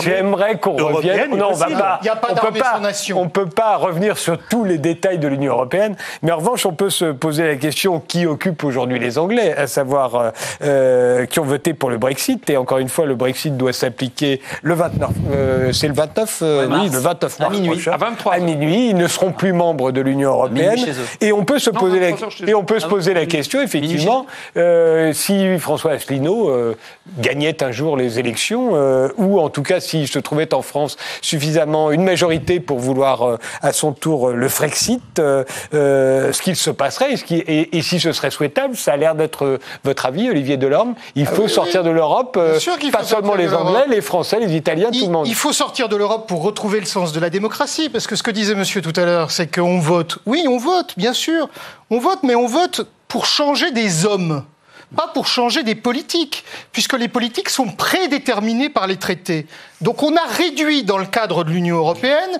[0.00, 1.36] J'aimerais qu'on revienne.
[1.36, 2.00] Non, on va pas.
[2.30, 2.80] On peut pas.
[3.14, 6.72] On peut pas revenir sur tous les détails de l'Union européenne, mais en revanche, on
[6.72, 10.30] peut se poser la question qui occupe aujourd'hui les Anglais, à savoir euh,
[10.62, 12.48] euh, qui ont voté pour le Brexit.
[12.50, 15.10] Et encore une fois, le Brexit doit s'appliquer le 29.
[15.30, 16.42] Euh, c'est le 29.
[16.42, 17.50] oui, le 29 mars.
[17.50, 17.88] À minuit.
[17.90, 18.34] À 23.
[18.34, 20.78] À minuit, ils ne seront plus membres de l'Union européenne.
[21.20, 22.08] Et on peut se poser la,
[22.46, 24.26] et on peut se poser la question, effectivement,
[24.56, 26.76] euh, si François Asselineau euh,
[27.18, 30.96] gagnait un jour les élections, euh, ou en tout cas s'il se trouvait en France
[31.20, 37.82] suffisamment une majorité pour vouloir à son tour le Frexit, ce qu'il se passerait, et,
[37.82, 40.94] si ce serait souhaitable, ça a l'air d'être votre avis, Olivier Delorme.
[41.14, 42.38] Il ah faut sortir de l'Europe,
[42.92, 45.26] pas seulement les Anglais, les Français, les Italiens, tout le monde.
[45.26, 48.22] Il faut sortir de l'Europe pour retrouver le sens de la démocratie, parce que ce
[48.22, 50.18] que disait Monsieur tout à l'heure, c'est qu'on vote.
[50.26, 51.48] Oui, on vote, bien sûr,
[51.90, 54.44] on vote, mais on vote pour changer des hommes,
[54.96, 59.46] pas pour changer des politiques, puisque les politiques sont prédéterminées par les traités.
[59.80, 62.38] Donc on a réduit dans le cadre de l'Union européenne,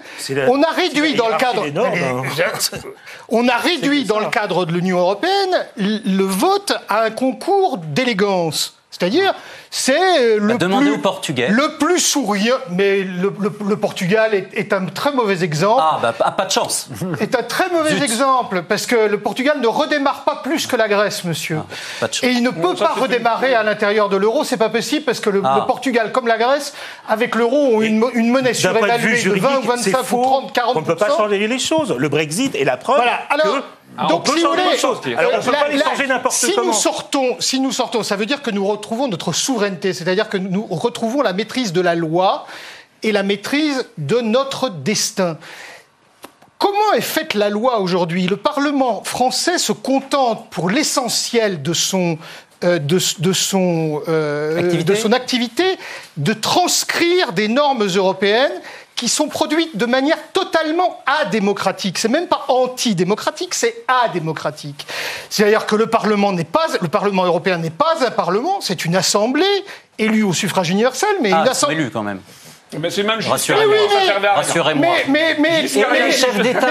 [0.49, 1.66] on a réduit dans le cadre,
[3.28, 8.78] on a réduit dans le cadre de l'Union européenne le vote à un concours d'élégance.
[8.99, 9.34] C'est-à-dire,
[9.70, 11.49] c'est le, plus, au Portugais.
[11.51, 12.57] le plus souriant.
[12.70, 13.30] Mais le,
[13.76, 15.82] Portugal est, un très mauvais exemple.
[15.84, 16.88] Ah, bah, pas de chance.
[17.20, 20.88] Est un très mauvais exemple, parce que le Portugal ne redémarre pas plus que la
[20.88, 21.61] Grèce, monsieur.
[22.03, 25.20] Ah, Et il ne peut pas redémarrer à l'intérieur de l'euro, c'est pas possible, parce
[25.20, 25.64] que le, ah.
[25.66, 26.74] Portugal, comme la Grèce,
[27.09, 30.80] avec l'euro, ont une, une monnaie surévaluée de 20 ou 25 ou 30, 40 On
[30.80, 31.94] ne peut pas changer les choses.
[31.96, 33.20] Le Brexit est la preuve voilà.
[33.30, 33.62] Alors, que
[34.09, 34.28] donc,
[36.30, 40.28] si, Nous sortons, si nous sortons, ça veut dire que nous retrouvons notre souveraineté, c'est-à-dire
[40.28, 42.47] que nous retrouvons la maîtrise de la loi
[43.03, 45.39] et la maîtrise de notre destin.
[46.59, 48.26] Comment est faite la loi aujourd'hui?
[48.26, 52.18] Le Parlement français se contente pour l'essentiel de son
[52.64, 55.78] euh, de, son, euh, de son activité
[56.16, 58.51] de transcrire des normes européennes
[58.99, 61.99] qui sont produites de manière totalement adémocratique.
[61.99, 64.86] C'est même pas antidémocratique, c'est adémocratique.
[65.30, 68.96] C'est-à-dire que le Parlement n'est pas, le Parlement européen n'est pas un Parlement, c'est une
[68.96, 69.64] assemblée
[69.99, 72.20] élue au suffrage universel, mais ah, une assemblée élue quand même.
[72.79, 73.77] Mais c'est même Rassurez-moi.
[74.35, 74.87] Rassurez-moi.
[75.09, 76.66] Mais, mais, mais, les chefs d'État,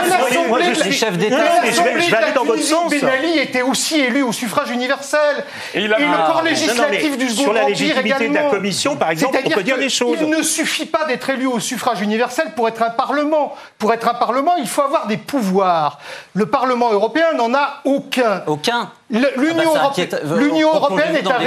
[0.86, 2.92] les chefs d'État, je vais aller dans votre sens.
[2.92, 5.44] Ben Ali était aussi élu au suffrage universel.
[5.74, 5.96] Et, le
[6.28, 9.78] corps législatif du second Sur la légitimité de la Commission, par exemple, on peut dire
[9.78, 10.18] des choses.
[10.22, 13.56] Il ne suffit pas d'être élu au suffrage universel pour être un Parlement.
[13.78, 16.00] Pour être un Parlement, il faut avoir des pouvoirs.
[16.34, 18.44] Le Parlement européen n'en a aucun.
[18.48, 18.92] Aucun.
[19.10, 21.40] L'Union ah bah européenne est un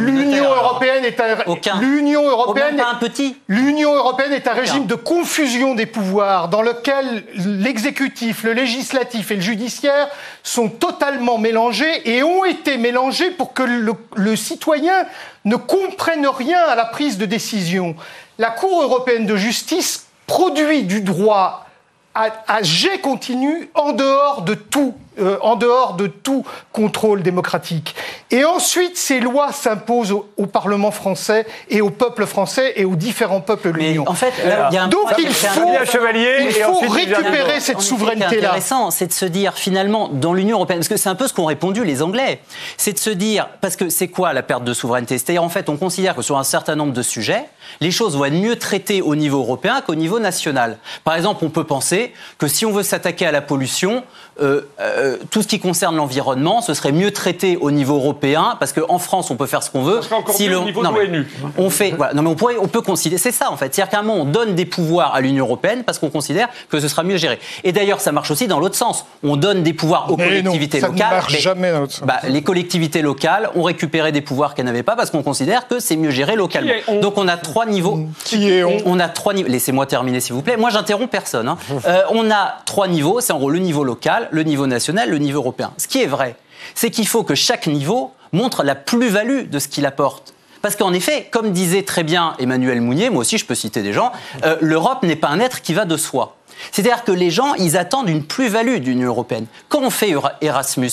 [0.00, 3.36] L'Union européenne est un L'Union européenne un petit.
[3.48, 9.36] L'Union européenne est un régime de confusion des pouvoirs dans lequel l'exécutif, le législatif et
[9.36, 10.08] le judiciaire
[10.44, 15.04] sont totalement mélangés et ont été mélangés pour que le, le citoyen
[15.44, 17.96] ne comprenne rien à la prise de décision.
[18.38, 21.66] La Cour européenne de justice produit du droit
[22.14, 27.94] à, à jet continu en dehors de tout euh, en dehors de tout contrôle démocratique.
[28.30, 33.40] Et ensuite, ces lois s'imposent au, Parlement français et au peuple français et aux différents
[33.40, 34.04] peuples de l'Union.
[34.08, 38.30] En fait, il y a un donc il faut, Chevalier, il faut récupérer cette souveraineté-là.
[38.30, 41.08] Ce qui est intéressant, c'est de se dire finalement dans l'Union européenne, parce que c'est
[41.08, 42.40] un peu ce qu'ont répondu les Anglais,
[42.76, 45.18] c'est de se dire parce que c'est quoi la perte de souveraineté?
[45.18, 47.44] C'est-à-dire en fait, on considère que sur un certain nombre de sujets,
[47.80, 50.78] les choses vont être mieux traitées au niveau européen qu'au niveau national.
[51.04, 54.02] Par exemple, on peut penser que si on veut s'attaquer à la pollution,
[54.40, 58.72] euh, euh, tout ce qui concerne l'environnement, ce serait mieux traité au niveau européen, parce
[58.72, 60.00] qu'en France, on peut faire ce qu'on veut.
[60.30, 60.58] si le...
[60.58, 61.24] au niveau non, de
[61.58, 63.90] On fait, voilà, non mais on, pourrait, on peut considérer, c'est ça en fait, c'est-à-dire
[63.90, 66.88] qu'à un moment, on donne des pouvoirs à l'Union européenne parce qu'on considère que ce
[66.88, 67.38] sera mieux géré.
[67.64, 69.04] Et d'ailleurs, ça marche aussi dans l'autre sens.
[69.22, 70.98] On donne des pouvoirs aux collectivités locales.
[70.98, 72.06] Ça ne marche jamais dans l'autre sens.
[72.06, 75.80] Bah, les collectivités locales ont récupéré des pouvoirs qu'elles n'avaient pas parce qu'on considère que
[75.80, 76.72] c'est mieux géré localement.
[77.00, 78.00] Donc on a trois niveaux.
[78.24, 79.48] Qui est on On a trois niveaux.
[79.48, 80.56] Laissez-moi terminer, s'il vous plaît.
[80.56, 81.48] Moi, j'interromps personne.
[81.48, 81.58] Hein.
[81.86, 83.20] Euh, on a trois niveaux.
[83.20, 85.72] C'est en gros le niveau local, le niveau national, le niveau européen.
[85.76, 86.36] Ce qui est vrai,
[86.74, 90.34] c'est qu'il faut que chaque niveau montre la plus-value de ce qu'il apporte.
[90.62, 93.92] Parce qu'en effet, comme disait très bien Emmanuel Mounier, moi aussi je peux citer des
[93.92, 94.12] gens,
[94.44, 96.36] euh, l'Europe n'est pas un être qui va de soi.
[96.70, 99.46] C'est-à-dire que les gens, ils attendent une plus-value de l'Union européenne.
[99.68, 100.90] Quand on fait Erasmus,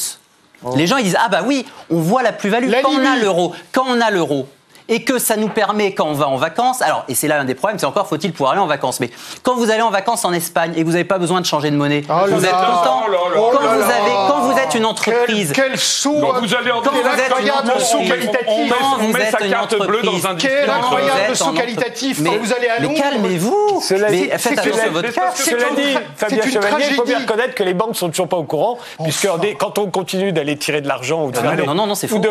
[0.64, 0.74] oh.
[0.78, 3.54] les gens ils disent ah bah oui, on voit la plus-value quand on a l'euro.
[3.74, 4.48] Quand on a l'euro,
[4.90, 7.46] et que ça nous permet, quand on va en vacances, alors, et c'est là un
[7.46, 9.00] des problèmes, c'est encore faut-il pouvoir aller en vacances.
[9.00, 9.10] Mais
[9.44, 11.72] quand vous allez en vacances en Espagne et que vous n'avez pas besoin de changer
[11.72, 13.04] de monnaie, oh vous êtes content.
[13.38, 15.52] Oh quand, vous avez, quand vous êtes une entreprise.
[15.54, 18.74] Quel, quel saut Quand vous allez en quand vous êtes une entreprise, qualitatif.
[18.80, 20.28] Quand vous êtes une entreprise.
[20.40, 22.94] Quel incroyable saut qualitatif quand vous allez à Londres.
[22.96, 23.84] Mais calmez-vous.
[24.10, 25.32] Mais faites attention à votre cas.
[25.36, 28.38] Cela dit, Fabien Chevalier, il faut bien reconnaître que les banques ne sont toujours pas
[28.38, 29.28] au courant, puisque
[29.58, 31.56] quand on continue d'aller tirer de l'argent ou de faire.
[31.66, 32.22] Non, non, non, c'est faux.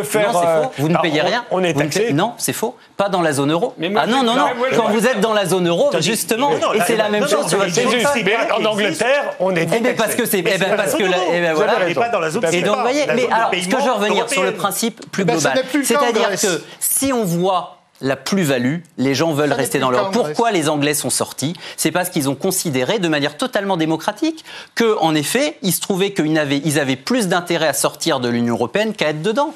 [0.79, 1.45] Vous ne payez rien.
[1.51, 2.13] On est taxé.
[2.13, 2.77] Non, c'est faux.
[2.97, 3.75] Pas dans la zone euro.
[3.97, 4.47] ah non, non, non.
[4.77, 8.55] Quand vous êtes dans la zone euro, justement, et c'est la même chose sur votre
[8.55, 9.69] En Angleterre, on est.
[9.75, 10.39] Eh parce que c'est.
[10.39, 11.03] Eh parce que.
[11.03, 11.89] Eh ben voilà.
[12.53, 13.05] Et donc, vous voyez.
[13.15, 17.13] Mais alors, ce que je veux revenir sur le principe plus global, c'est-à-dire que si
[17.13, 17.73] on voit
[18.03, 20.13] la plus-value, les gens veulent rester dans l'Europe.
[20.13, 21.55] Pourquoi les Anglais sont sortis?
[21.77, 24.45] C'est parce qu'ils ont considéré de manière totalement démocratique
[24.75, 28.29] que, en effet, il se trouvait qu'ils avaient, ils avaient plus d'intérêt à sortir de
[28.29, 29.55] l'Union européenne qu'à être dedans.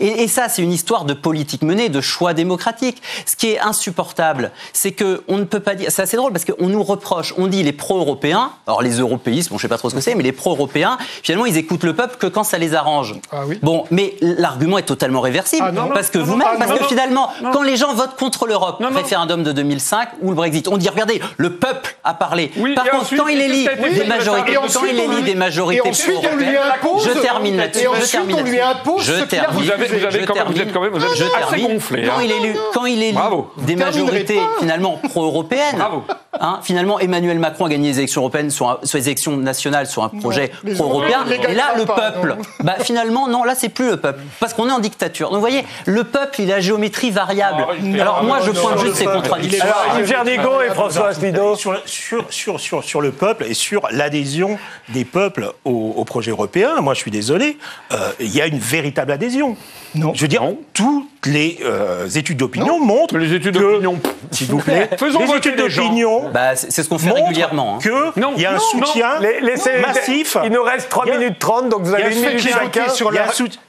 [0.00, 3.02] Et, ça, c'est une histoire de politique menée, de choix démocratique.
[3.26, 5.90] Ce qui est insupportable, c'est que on ne peut pas dire.
[5.90, 9.58] C'est assez drôle parce qu'on nous reproche, on dit les pro-européens, alors les européistes, bon,
[9.58, 12.16] je sais pas trop ce que c'est, mais les pro-européens, finalement, ils écoutent le peuple
[12.16, 13.14] que quand ça les arrange.
[13.30, 13.58] Ah oui.
[13.62, 15.64] Bon, mais l'argument est totalement réversible.
[15.66, 19.52] Ah parce que vous-même, parce que finalement, quand les gens votent contre l'Europe, référendum de
[19.52, 22.50] 2005 ou le Brexit, on dit regardez, le peuple a parlé.
[22.74, 27.86] Par contre, quand il élit des majorités, quand il élit des majorités je termine là-dessus.
[28.00, 28.36] Je termine.
[29.00, 32.04] Je termine vous avez quand même, vous êtes quand même vous êtes assez gonflé.
[32.06, 32.22] Quand hein.
[32.24, 33.18] il élu, quand il élu
[33.58, 35.82] des majorités finalement pro-européennes,
[36.40, 40.02] hein, finalement Emmanuel Macron a gagné les élections européennes sur, sur les élections nationales sur
[40.02, 41.24] un projet pro-européen.
[41.48, 44.20] Et là, le peuple, bah, finalement, non, là, c'est plus le peuple.
[44.40, 45.28] Parce qu'on est en dictature.
[45.28, 47.66] Donc vous voyez, le peuple, il a géométrie variable.
[47.68, 49.64] Ah, Alors moi, je pointe juste ces contradictions.
[49.64, 51.56] Alors, Yves et François Asselineau.
[51.56, 54.58] Sur, sur, sur, sur, le peuple et sur l'adhésion
[54.90, 57.58] des peuples au, projet européen, moi, je suis désolé,
[57.92, 59.56] euh, il y a une véritable adhésion.
[59.94, 60.12] Non.
[60.12, 60.42] Je veux dire,
[60.72, 63.16] toutes les euh, études d'opinion montrent.
[63.16, 64.00] Les études d'opinion.
[64.32, 64.90] S'il vous plaît.
[64.98, 66.30] Faisons les études d'opinion.
[66.30, 67.76] Bah, c'est ce qu'on fait régulièrement.
[67.76, 67.78] Hein.
[67.80, 69.20] Qu'il y a un soutien
[69.80, 70.36] massif.
[70.44, 72.86] Il nous reste 3 minutes 30, donc vous avez une minute chacun.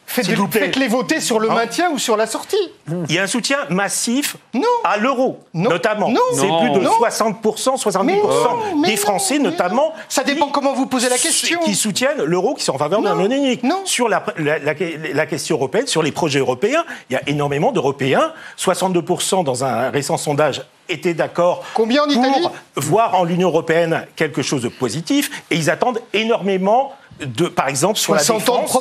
[0.08, 2.72] Faites-les voter sur le maintien ou sur la sortie.
[3.10, 4.38] Il y a un soutien massif
[4.84, 6.12] à l'euro, notamment.
[6.34, 9.94] C'est plus de 60%, 70% des Français, notamment.
[10.10, 11.60] Ça dépend comment vous posez la question.
[11.64, 13.62] Qui soutiennent l'euro, qui sont en faveur d'un monnaie unique.
[13.86, 18.32] Sur la, la, question européenne, sur les projets européens, il y a énormément d'Européens.
[18.58, 22.48] 62% dans un récent sondage étaient d'accord Combien en Italie?
[22.74, 27.68] pour voir en l'Union européenne quelque chose de positif et ils attendent énormément de, par
[27.68, 28.78] exemple, sur la défense,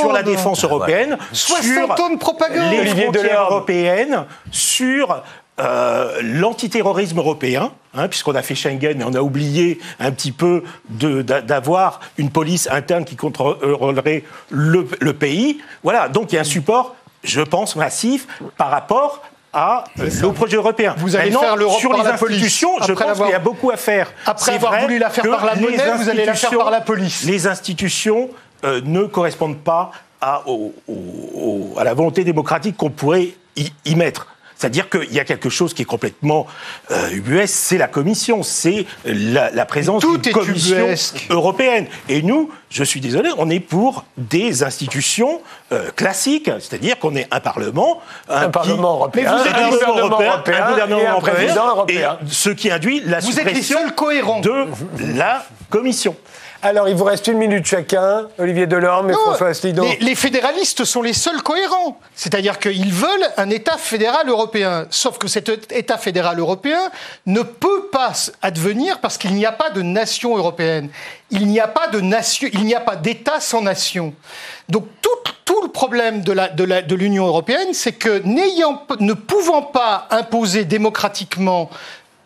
[0.00, 2.70] sur la défense européenne, sur ans de propagande.
[2.70, 5.22] les frontières européennes, sur
[5.60, 10.62] euh, l'antiterrorisme européen, hein, puisqu'on a fait Schengen et on a oublié un petit peu
[10.88, 15.60] d'avoir une police interne qui contrôlerait le, le pays.
[15.82, 18.26] Voilà, donc il y a un support, je pense, massif
[18.56, 19.22] par rapport
[19.52, 19.84] à
[20.24, 20.94] au projet européen.
[20.98, 22.04] Vous allez faire l'Europe sur par les
[22.38, 24.10] institutions, je pense qu'il y a beaucoup à faire.
[24.26, 27.24] Après avoir voulu la faire par la monnaie, vous allez la faire par la police.
[27.24, 28.30] Les institutions
[28.64, 29.90] euh, ne correspondent pas
[30.20, 34.28] à, au- au- à la volonté démocratique qu'on pourrait y, y mettre.
[34.62, 36.46] C'est-à-dire qu'il y a quelque chose qui est complètement
[36.92, 41.26] euh, ubuesque, c'est la Commission, c'est la, la présence Tout d'une Commission ubuesque.
[41.30, 41.86] européenne.
[42.08, 45.40] Et nous, je suis désolé, on est pour des institutions
[45.72, 49.66] euh, classiques, c'est-à-dire qu'on est un Parlement, Un qui- Parlement européen, Mais vous êtes un
[49.66, 52.18] un gouvernement européen, européen un gouvernement et un européen, président européen.
[52.22, 54.40] et ce qui induit la Vous êtes les suppression seuls cohérents.
[54.42, 54.66] de
[55.16, 56.14] la Commission.
[56.64, 58.28] Alors, il vous reste une minute chacun.
[58.38, 59.82] Olivier Delorme et Non, François Asselineau.
[59.82, 61.98] les, les fédéralistes sont les seuls cohérents.
[62.14, 64.86] C'est-à-dire qu'ils veulent un État fédéral européen.
[64.88, 66.78] Sauf que cet État fédéral européen
[67.26, 70.88] ne peut pas advenir parce qu'il n'y a pas de nation européenne.
[71.30, 74.14] Il n'y a pas de nation, il n'y a pas d'État sans nation.
[74.68, 75.10] Donc tout,
[75.44, 79.62] tout le problème de la- de la- de l'Union européenne, c'est que n'ayant, ne pouvant
[79.62, 81.70] pas imposer démocratiquement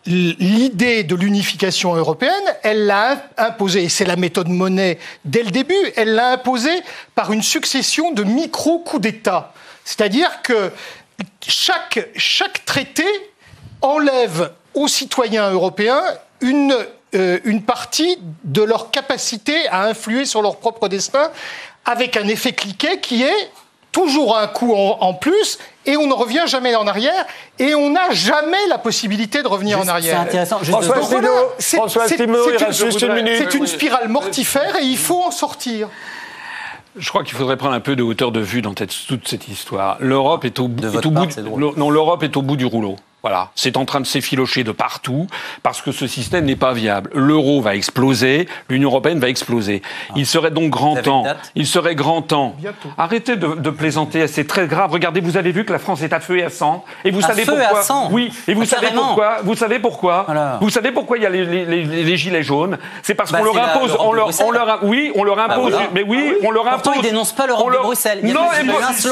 [0.07, 2.33] l'idée de l'unification européenne,
[2.63, 6.83] elle l'a imposée, et c'est la méthode monnaie dès le début, elle l'a imposée
[7.15, 9.53] par une succession de micro-coups d'État.
[9.85, 10.71] C'est-à-dire que
[11.47, 13.07] chaque, chaque traité
[13.83, 16.03] enlève aux citoyens européens
[16.41, 16.77] une,
[17.15, 21.31] euh, une partie de leur capacité à influer sur leur propre destin,
[21.85, 23.51] avec un effet cliquet qui est
[23.97, 27.25] toujours un coup en, en plus, et on ne revient jamais en arrière,
[27.59, 30.19] et on n'a jamais la possibilité de revenir en arrière.
[30.21, 30.59] c'est intéressant.
[30.59, 30.97] Juste François.
[30.99, 31.77] Asselineau, voilà, c'est-
[33.55, 35.89] une- spirale mortifère et il faut en sortir.
[36.99, 39.97] Je crois qu'il faudrait prendre un peu de hauteur de vue dans toute cette histoire.
[40.01, 41.31] L'Europe est est votre au part, bout.
[41.31, 41.61] c'est drôle.
[41.61, 42.97] le- non, l'Europe est au bout du rouleau.
[43.27, 45.27] Voilà, c'est en train de s'effilocher de partout
[45.65, 47.11] parce que ce système n'est pas viable.
[47.13, 49.83] L'euro va exploser, l'Union européenne va exploser.
[50.15, 51.25] Il serait donc grand temps.
[51.57, 52.55] Il serait grand temps.
[52.57, 52.89] Bientôt.
[52.97, 54.93] Arrêtez de, de plaisanter, c'est très grave.
[54.93, 56.85] Regardez, vous avez vu que la France est à feu et à sang.
[57.05, 58.31] Et vous À savez feu et à pourquoi sang Oui.
[58.47, 59.07] Et vous Ah, savez carrément.
[59.07, 60.27] pourquoi Vous savez pourquoi.
[60.61, 62.79] Vous savez pourquoi il y a les, les- les- les gilets jaunes?
[63.03, 65.73] C'est parce Bah, qu'on leur la- impose, on leur, on leur, oui, on leur impose.
[65.73, 65.89] voilà.
[65.95, 66.83] Mais oui, on leur impose.
[66.83, 68.21] Pourtant, ils dénoncent pas l'Europe On de leur- Bruxelles.
[68.23, 68.47] Il y a non,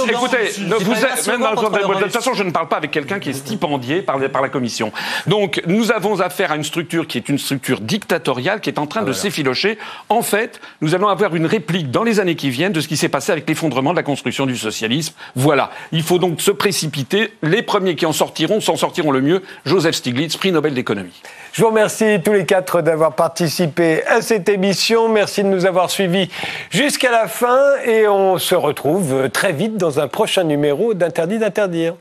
[0.09, 4.49] écoutez, de toute façon, je ne parle pas avec quelqu'un qui est stipendié par, la
[4.49, 4.93] Commission.
[5.27, 8.87] Donc, nous avons affaire à une structure qui est une structure dictatoriale qui est en
[8.87, 9.79] train de s'effilocher.
[10.09, 12.97] En fait, nous allons avoir une réplique dans les années qui viennent de ce qui
[12.97, 15.15] s'est passé avec l'effondrement de la construction du socialisme.
[15.35, 15.71] Voilà.
[15.93, 17.33] Il faut donc se précipiter.
[17.43, 19.43] Les premiers qui en sortiront s'en sortiront le mieux.
[19.65, 21.23] Joseph Stiglitz, prix Nobel d'économie.
[21.53, 25.09] Je vous remercie tous les quatre d'avoir participé à cette émission.
[25.09, 26.29] Merci de nous avoir suivis
[26.71, 31.95] jusqu'à la fin et on se retrouve très vite dans un prochain numéro d'Interdit d'interdire.